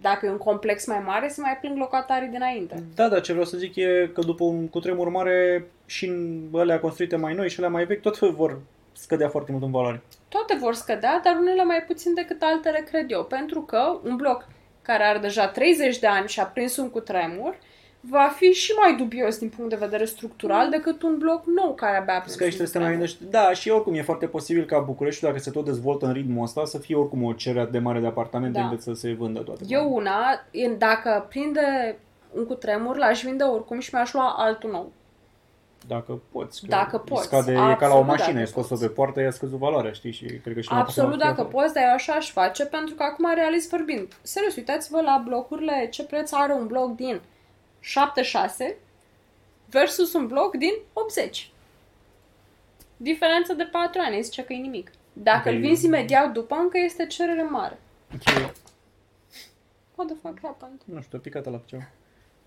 [0.00, 2.82] dacă e un complex mai mare, să mai plâng locatarii dinainte.
[2.94, 6.80] Da, dar ce vreau să zic e că după un cutremur mare și în alea
[6.80, 8.58] construite mai noi și alea mai vechi tot vor
[8.92, 10.02] scădea foarte mult în valoare.
[10.28, 14.48] Toate vor scădea, dar unele mai puțin decât altele, cred eu, pentru că un bloc
[14.82, 17.58] care are deja 30 de ani și a prins un cutremur,
[18.00, 21.96] va fi și mai dubios din punct de vedere structural decât un bloc nou care
[21.96, 23.24] abia a Plus că aici trebuie să te mai gândești.
[23.30, 26.64] Da, și oricum e foarte posibil ca București, dacă se tot dezvoltă în ritmul ăsta,
[26.64, 28.64] să fie oricum o cerere de mare de apartamente Da.
[28.64, 29.64] încât să se vândă toate.
[29.66, 30.16] Eu una,
[30.52, 31.98] în- dacă prinde
[32.32, 34.92] un cutremur, l-aș vinde oricum și mi-aș lua altul nou.
[35.86, 36.60] Dacă poți.
[36.60, 37.26] Că Dacă îi poți.
[37.26, 38.80] Scade, e ca la o Absolut mașină, dacă e scos-o poți.
[38.86, 40.12] pe poartă, i-a scăzut valoarea, știi?
[40.12, 42.30] Și cred că și mai Absolut poți să dacă mai poți, dar eu așa aș
[42.30, 46.94] face, pentru că acum, realist vorbind, serios, uitați-vă la blocurile, ce preț are un bloc
[46.96, 47.20] din
[47.80, 48.76] 76
[49.66, 51.50] versus un bloc din 80.
[52.96, 54.90] Diferență de 4 ani, zice că e nimic.
[55.12, 55.54] Dacă Ok.
[55.54, 57.78] îl vinzi imediat după, încă este cerere mare.
[58.14, 58.52] Ok.
[59.94, 60.80] What the fuck happened?
[60.84, 61.88] Nu știu, a picat la ceva.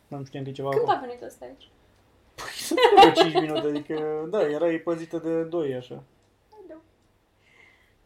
[0.07, 0.97] Nu știam că e ceva Când acolo.
[0.97, 1.67] a venit ăsta aici?
[2.55, 6.03] Sunt vreo 5 minute, adică, da, era păzită de 2, așa.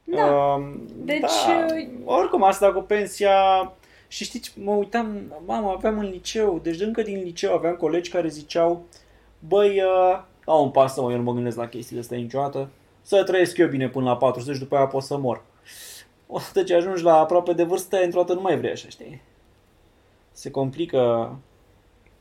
[0.04, 0.26] Da.
[0.26, 3.72] Um, Deci, da, uh, oricum asta cu pensia
[4.08, 8.28] și știți, mă uitam, mamă, aveam în liceu, deci încă din liceu aveam colegi care
[8.28, 8.86] ziceau,
[9.48, 12.70] băi, uh, au un pasă, mă, eu nu mă gândesc la chestiile astea niciodată,
[13.02, 15.44] să trăiesc eu bine până la 40, după aia pot să mor.
[16.28, 19.22] Odată ce ajungi la aproape de vârstă, aia într-o dată nu mai vrei așa, știi?
[20.32, 21.36] Se complică,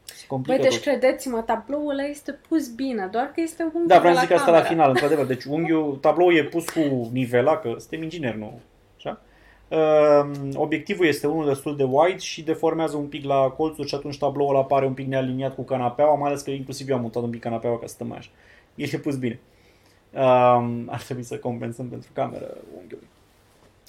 [0.04, 0.84] se complică Băi, deci tot.
[0.84, 4.26] credeți-mă, tabloul ăla este pus bine, doar că este unghiul Da, vreau de să la
[4.26, 4.72] zic asta la cameră.
[4.74, 5.26] final, într-adevăr.
[5.26, 8.60] Deci unghiul, tabloul e pus cu nivela, că suntem ingineri, nu?
[9.70, 10.30] Așa?
[10.32, 14.18] Uh, obiectivul este unul destul de wide și deformează un pic la colțuri și atunci
[14.18, 17.30] tabloul apare un pic nealiniat cu canapeaua, mai ales că inclusiv eu am mutat un
[17.30, 18.30] pic canapeaua ca să stăm mai așa.
[18.74, 19.40] El e pus bine.
[20.12, 20.20] Uh,
[20.86, 23.06] ar trebui să compensăm pentru cameră unghiului.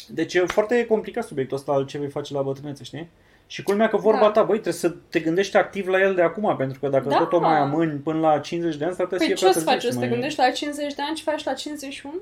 [0.10, 3.10] Deci e foarte complicat subiectul ăsta al ce vei face la bătrânețe, știi?
[3.48, 4.32] Și culmea că vorba Da.
[4.32, 7.18] ta, băi, trebuie să te gândești activ la el de acum, pentru că dacă Da.
[7.18, 9.48] tot o mai amâni până la 50 de ani, s-ar putea Păi să ce fie
[9.48, 9.82] o prea să faci?
[9.82, 12.14] târziu O să te mai- gândești la 50 de ani și faci la 51?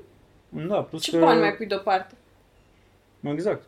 [0.68, 1.18] Da, plus Ce că...
[1.24, 2.14] bani mai pui deoparte?
[3.26, 3.62] Nu, exact.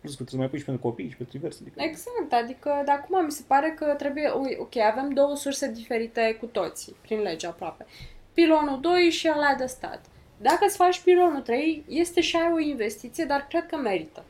[0.00, 1.58] Plus că trebuie să mai pui și pentru copii și pentru diverse.
[1.62, 1.82] Adică...
[1.82, 6.36] Exact, adică de acum mi se pare că trebuie, ui, ok, avem două surse diferite
[6.40, 7.86] cu toții, prin lege aproape.
[8.32, 10.00] Pilonul 2 și ăla de stat.
[10.36, 14.24] Dacă îți faci pilonul 3, este și aia o investiție, dar cred că merită.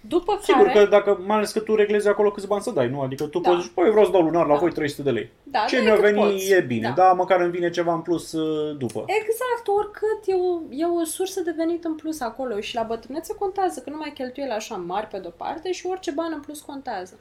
[0.00, 2.88] După Sigur care, că dacă, mai ales că tu reglezi acolo câți bani să dai,
[2.88, 3.00] nu?
[3.00, 3.50] Adică tu Da.
[3.50, 4.58] poți zici, păi eu vreau să dau lunar la Da.
[4.60, 5.30] voi 300 de lei.
[5.42, 6.52] da, Ce dai mi-a cât venit poți.
[6.52, 7.02] e bine, Da.
[7.02, 7.12] da.
[7.12, 9.04] măcar îmi vine ceva în plus uh, după.
[9.06, 13.34] Exact, oricât e o, e o sursă de venit în plus acolo și la bătrânețe
[13.34, 16.60] contează, că nu mai cheltuieli așa mari pe de-o parte și orice bani în plus
[16.60, 17.18] contează.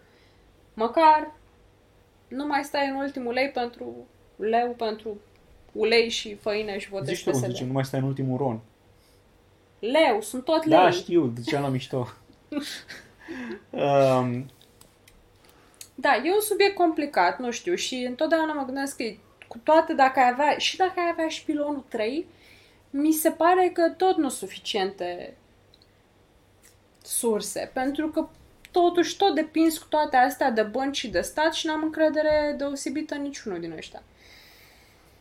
[0.74, 1.32] Măcar
[2.28, 3.86] nu mai stai în ultimul lei pentru
[4.36, 5.18] leu, pentru
[5.72, 7.52] ulei și făină și votezi Zici tu cum PSD.
[7.52, 8.60] zicem, nu mai stai în ultimul ron.
[9.80, 10.78] Leu, sunt tot lei.
[10.78, 12.08] Da, știu, ziceam la mișto.
[13.70, 14.46] Um,
[15.96, 19.04] Da, e un subiect complicat, nu știu, și întotdeauna mă gândesc că
[19.48, 22.28] cu toate, dacă ai avea, și dacă ai avea și pilonul 3,
[22.90, 25.38] mi se pare că tot nu suficiente
[27.02, 28.28] surse, pentru că
[28.72, 33.16] totuși tot depinzi cu toate astea de bănci și de stat și n-am încredere deosebită
[33.16, 34.04] în niciunul din ăștia.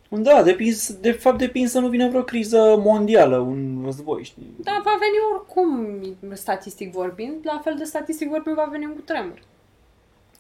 [0.08, 4.54] Da, depins, de fapt depinde să nu vină vreo criză mondială, un război, știi?
[4.56, 9.42] Da, va veni oricum, statistic vorbind, la fel de statistic vorbind va veni un cutremur.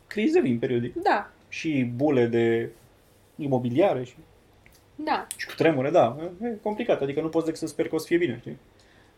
[0.06, 0.94] Crize vin periodic.
[0.94, 2.68] Da, Și bule de
[3.36, 4.14] imobiliare și,
[4.94, 5.26] da.
[5.36, 6.16] și cu tremure, da.
[6.42, 8.58] E complicat, adică nu poți decât să speri că o să fie bine, știi?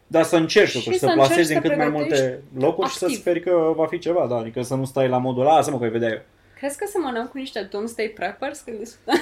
[0.07, 2.43] Dar să încerci Și totuși, să să încerci plasezi în să cât mai multe pregătești
[2.59, 3.21] locuri și să activ.
[3.21, 5.83] speri că va fi ceva, da, adică să nu stai la modul, lasă mă că
[5.83, 6.21] voi vedea eu.
[6.59, 9.15] Crezi că semănăm cu niște Doomsday Preppers când discutăm?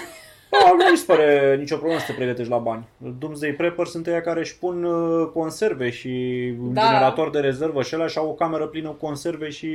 [0.50, 2.84] Da, nu mi se pare nicio problemă să te pregătești la bani.
[3.18, 6.08] Doomsday Prepper sunt ăia care își pun uh, conserve și
[6.60, 6.80] un Da.
[6.86, 9.66] generator de rezervă și ăla și au o cameră plină cu conserve și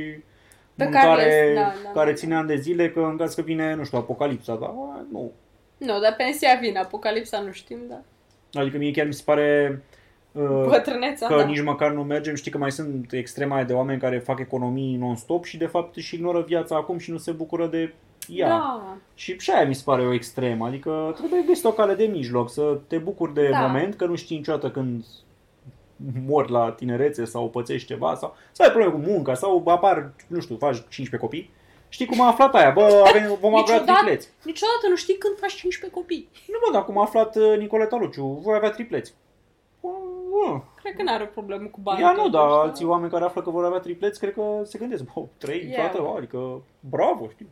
[0.76, 2.16] Pe mâncare care- da, da, care da.
[2.16, 5.30] ține ani de zile că în caz că vine, nu știu, apocalipsa, dar bă, nu.
[5.76, 8.00] Nu, dar pensia vine, apocalipsa nu știm, da.
[8.60, 9.80] Adică mie chiar mi se pare
[10.32, 11.44] uh, Bătrâneța, că da.
[11.44, 12.34] nici măcar nu mergem.
[12.34, 15.96] Știi că mai sunt extrema aia de oameni care fac economii non-stop și de fapt
[15.96, 17.92] își ignoră viața acum și nu se bucură de
[18.28, 18.48] ea.
[18.48, 22.04] Da, Și și aia mi se pare o extremă, adică trebuie găsit o cale de
[22.04, 23.58] mijloc, să te bucuri de Da.
[23.60, 25.04] moment, că nu știi niciodată când
[26.26, 30.40] mori la tinerețe sau pățești ceva, sau să ai probleme cu munca, sau apar, nu
[30.40, 31.50] știu, faci 15 copii.
[31.88, 32.70] Știi cum a aflat aia?
[32.70, 34.28] Bă, avem, vom avea Niciodată- tripleți.
[34.44, 36.28] niciodată nu știi când faci 15 copii.
[36.48, 39.14] Nu mă, dar cum a aflat uh, Nicoleta Luciu, voi avea tripleți.
[39.80, 39.88] Bă,
[40.30, 40.60] bă.
[40.82, 42.02] Cred că n-are o problemă cu banii.
[42.02, 42.54] Ea nu, totuși, dar da.
[42.60, 45.90] alții oameni care află că vor avea tripleți, cred că se gândesc, bă, trei, Yeah.
[45.90, 47.46] toată, adică bravo, știi.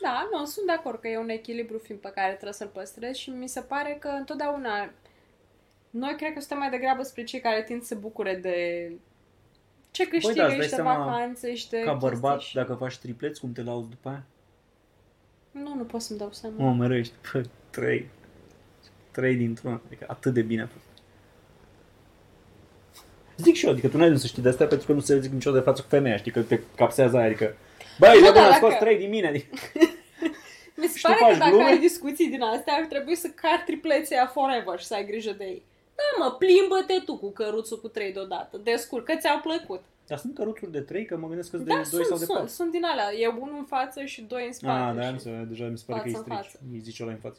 [0.00, 3.20] Da, nu, sunt de acord că e un echilibru fin pe care trebuie să-l păstrezi
[3.20, 4.90] și mi se pare că întotdeauna
[5.90, 8.90] noi cred că suntem mai degrabă spre cei care tind să se bucure de
[9.90, 12.54] ce câștigă da, îți dai și de seama vacanțe și de Ca bărbat, chestii și-
[12.54, 14.24] dacă faci tripleți, cum te lauzi după aia?
[15.50, 16.54] Nu, nu pot să-mi dau seama.
[16.58, 18.08] Mă mărești, bă, trei.
[19.10, 20.84] Trei dintr-un, adică atât de bine a fost.
[23.36, 25.20] Zic și eu, adică tu n-ai de să știi de astea pentru că nu se
[25.20, 27.54] zic niciodată de față cu femeia, știi, că te capsează aia, adică
[27.98, 29.48] Băi, Nu, de dar bun, dacă- scos trei din mine, adică...
[30.80, 31.64] Mi se Și tu pare că faci dacă glume?
[31.64, 35.44] ai discuții din astea, ar trebui să cari tripleția forever și să ai grijă de
[35.44, 35.62] ei.
[35.94, 38.56] Da, mă, plimbă-te tu cu căruțul cu trei deodată.
[38.56, 39.82] Descurc, că ți-au plăcut.
[40.06, 42.24] Dar sunt căruțuri de 3, că mă gândesc că de Da, 2 sunt, sau de
[42.24, 42.52] sunt, 4.
[42.54, 43.12] sunt din alea.
[43.14, 44.80] E unul în față și doi în spate.
[44.82, 45.12] Ah, da, și...
[45.12, 46.50] nu se, deja mi se pare că e față în strici.
[46.52, 46.64] față.
[46.72, 47.38] Îi zice ăla în față.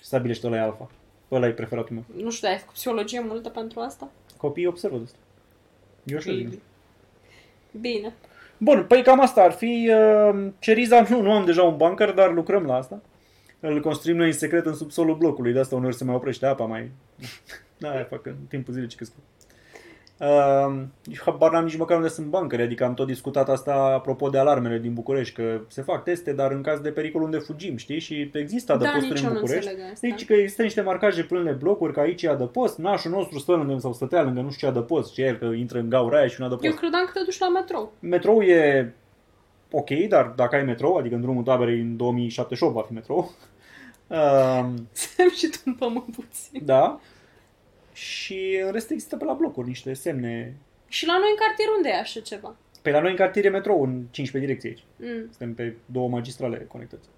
[0.00, 0.90] Stabilește ăla e alfa.
[1.30, 2.24] Ăla e preferatul meu.
[2.24, 4.10] Nu știu, ai făcut psihologie multă pentru asta?
[4.36, 5.18] Copiii observă de asta.
[6.04, 6.48] Eu așa zic.
[6.48, 6.60] Bine.
[7.80, 8.14] Bine.
[8.62, 9.90] Bun, păi cam asta ar fi.
[9.90, 13.02] Uh, Ceriza, nu, nu am deja un bunker, dar lucrăm la asta.
[13.60, 16.64] Îl construim noi în secret în subsolul blocului, de asta uneori se mai oprește apa
[16.64, 16.90] mai...
[17.78, 19.12] Da, aia fac în timpul zilei ce crezi
[20.20, 20.26] tu.
[20.26, 24.38] Uh, habar n-am nici măcar unde sunt bancări, adică am tot discutat asta apropo de
[24.38, 27.98] alarmele din București, că se fac teste, dar în caz de pericol unde fugim, știi?
[27.98, 29.68] Și există Da, adăposturi nici în eu nu București.
[29.70, 30.06] înțeleg asta.
[30.08, 33.52] Deci că există niște marcaje pe unele blocuri, că aici e adăpost, nașul nostru stă
[33.52, 36.26] lângă sau stătea lângă nu știu ce adăpost, și el că intră în gaura aia
[36.26, 36.66] și un adăpost.
[36.68, 37.92] Eu credeam că te duci la metrou.
[38.00, 38.94] Metrou e
[39.70, 43.30] ok, dar dacă ai metrou, adică în drumul taberei în 2078 va fi metrou.
[44.06, 46.60] Um, Să și tu în pământ puțin.
[46.64, 47.00] da.
[48.00, 50.56] Și în rest există pe la blocuri niște semne.
[50.88, 52.56] Și la noi în cartier unde e așa ceva?
[52.82, 54.84] Pe la noi în cartier e metrou în 15 direcții aici.
[54.96, 55.30] Mm.
[55.30, 57.08] Suntem pe două magistrale conectați.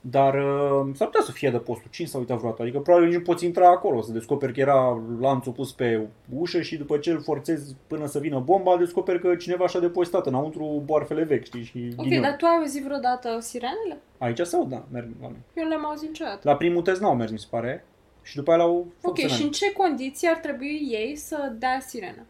[0.00, 2.62] Dar uh, s-ar putea să fie de postul 5 sau uitat vreodată.
[2.62, 6.60] Adică probabil nici nu poți intra acolo, să descoperi că era lanțul pus pe ușă
[6.60, 10.82] și după ce îl forțezi până să vină bomba, descoperi că cineva și-a depozitat înăuntru
[10.84, 12.22] boarfele vechi, știi, și Ok, ghinion.
[12.22, 13.98] dar tu ai auzit vreodată sirenele?
[14.18, 15.42] Aici sau da, merg oameni.
[15.54, 16.40] Eu nu le-am auzit niciodată.
[16.42, 17.84] La primul test n-au mers, mi se pare.
[18.26, 19.56] Și după aia l-au făcut Ok, să și în meargă.
[19.56, 22.26] ce condiții ar trebui ei să dea sirenă?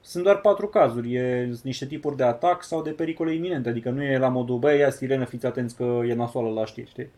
[0.00, 1.14] Sunt doar patru cazuri.
[1.14, 3.68] E sunt niște tipuri de atac sau de pericole iminente.
[3.68, 6.88] Adică nu e la modul, băi, ia sirenă, fiți atenți că e nasoală la știri,
[6.88, 7.10] știi?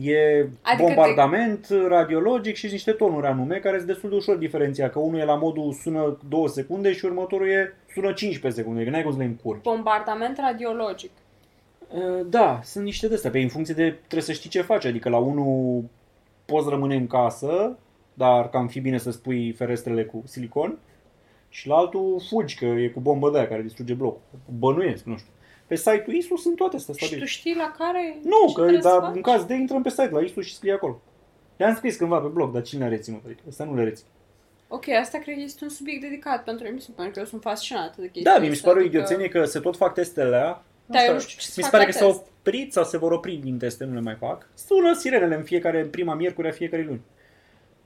[0.00, 4.90] E Adică bombardament radiologic și niște tonuri anume care sunt destul de ușor diferenția.
[4.90, 8.84] Că unul e la modul sună 2 secunde și următorul e sună 15 secunde.
[8.84, 9.62] Că n-ai cum să le încurci.
[9.62, 11.10] Bombardament radiologic.
[11.94, 13.30] Uh, Da, sunt niște de astea.
[13.30, 14.84] Pe în funcție de trebuie să știi ce faci.
[14.84, 15.84] Adică la unul
[16.52, 17.78] poți rămâne în casă,
[18.14, 20.78] dar cam fi bine să spui ferestrele cu silicon.
[21.48, 24.20] Și la altul fugi, că e cu bombă de aia care distruge blocul.
[24.58, 25.30] Bănuiesc, nu știu.
[25.66, 27.26] Pe site-ul ISU sunt toate astea Și tu stabile.
[27.26, 29.14] știi la care Nu, ce că trebuie să dar faci?
[29.14, 31.00] în caz de intrăm pe site la ISU și scrie acolo.
[31.56, 33.20] Le-am scris cândva pe blog, dar cine le-a reținut?
[33.24, 34.06] Adică ăsta nu le rețin.
[34.68, 38.00] Ok, asta cred că este un subiect dedicat pentru emisiune, pentru că eu sunt fascinată
[38.00, 39.94] de chestia Da, mie mi se asta, pare o adică- idioțenie că se tot fac
[39.94, 40.62] testele alea.
[40.86, 42.20] Da, Asta- eu nu știu ce să Mi se fac pare la că s-au test.
[42.38, 44.46] oprit sau se vor opri din teste, nu le mai fac.
[44.54, 47.00] Sună sirenele în fiecare, în prima miercuri a fiecare luni.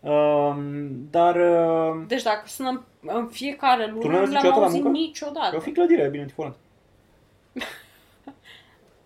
[0.01, 4.61] Um, dar uh, Deci dacă sunăm în fiecare lună, Tu nu n-ai auzit le-am niciodată
[4.61, 4.99] la auzit muncă?
[4.99, 5.57] niciodată.
[5.57, 6.57] o fi clădire bine tifonată.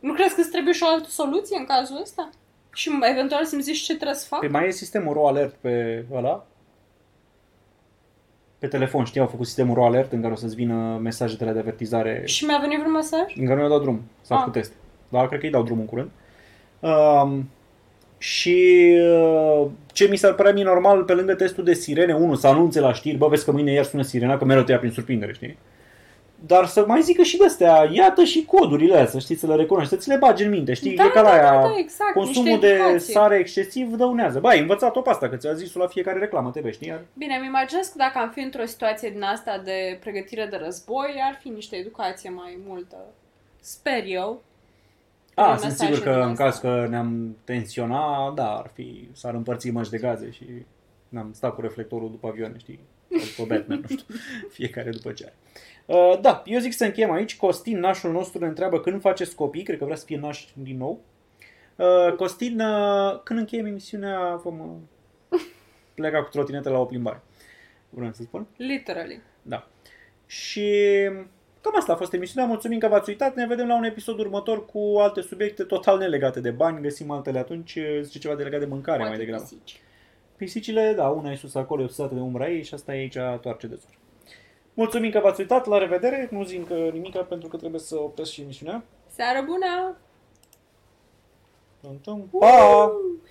[0.01, 2.31] Nu crezi că îți trebuie și o altă soluție în cazul ăsta?
[2.73, 4.41] Și eventual să-mi zici ce trebuie să fac?
[4.41, 6.47] Pe mai e sistemul RO alert pe ăla?
[8.61, 11.59] Pe telefon, știi, au făcut sistemul RO alert în care o să-ți vină mesajele de
[11.59, 13.37] avertizare Și mi-a venit vreun mesaj?
[13.37, 14.01] în care nu i-au dat drum.
[14.23, 14.41] S-a Ah.
[14.41, 14.73] făcut test.
[15.09, 16.11] Dar cred că îi dau drumul în curând.
[16.81, 17.49] Um,
[18.19, 22.47] și uh, ce mi s-ar părea mie normal pe lângă testul de sirene, unul să
[22.47, 24.91] anunțe la știri, bă, vezi că mâine iar sună sirena, că mereu te ia prin
[24.91, 25.57] surprindere, știi?
[26.47, 29.89] Dar să mai zică și de astea, iată și codurile astea, știi, să le recunoști,
[29.89, 30.95] să ți le bagi în minte, știi?
[30.95, 33.13] Da, e ca la da, aia, da, da, exact, consumul niște de educație.
[33.13, 34.41] sare excesiv dăunează.
[34.41, 36.89] Ba, ai învățat-o pe asta, că ți-a zis la fiecare reclamă TV, știi?
[36.89, 40.57] Iar Bine, îmi imaginez că dacă am fi într-o situație din asta de pregătire de
[40.65, 42.97] război, ar fi niște educație mai multă.
[43.61, 44.43] Sper eu.
[45.35, 46.45] A, Prin sunt mesaje sigur că din în asta.
[46.45, 50.45] caz că ne-am tensiona, da, ar fi, s-ar împărți măști de gaze și
[51.09, 52.81] n-am stat cu reflectorul după avioane, știi?
[53.11, 54.15] Sau După Batman, nu știu.
[54.59, 55.35] Fiecare după ce are.
[55.87, 57.37] Uh, da, eu zic să încheiem aici.
[57.37, 59.63] Costin, nașul nostru, ne întreabă când faceți copii.
[59.63, 61.01] Cred că vrea să fie naș din nou.
[61.77, 64.61] Uh, Costin, uh, când încheiem emisiunea, vom
[65.31, 65.41] uh,
[65.95, 67.23] pleca cu trotinete la o plimbare.
[67.91, 68.47] Vreau să spun.
[68.57, 69.21] Literally.
[69.43, 69.69] Da.
[70.27, 70.71] Și
[71.61, 72.49] cam asta a fost emisiunea.
[72.49, 73.35] Mulțumim că v-ați uitat.
[73.35, 76.83] Ne vedem la un episod următor cu alte subiecte total nelegate de bani.
[76.83, 77.79] Găsim altele atunci.
[78.01, 79.43] Zice ceva de legat de mâncare Poate mai degrabă.
[79.43, 79.81] pisici.
[80.37, 83.17] Pisicile, da, una e sus acolo, e susată de umbra ei și asta e aici
[83.41, 83.91] toarce de zor.
[84.75, 85.67] Mulțumim că v-ați uitat.
[85.67, 86.29] La revedere.
[86.31, 88.85] Nu zic încă nimic pentru că trebuie să opresc și emisiunea.
[89.07, 89.97] Seară bună!
[91.81, 92.29] Tum, tum.
[92.39, 92.85] Pa!
[92.85, 93.30] Uh!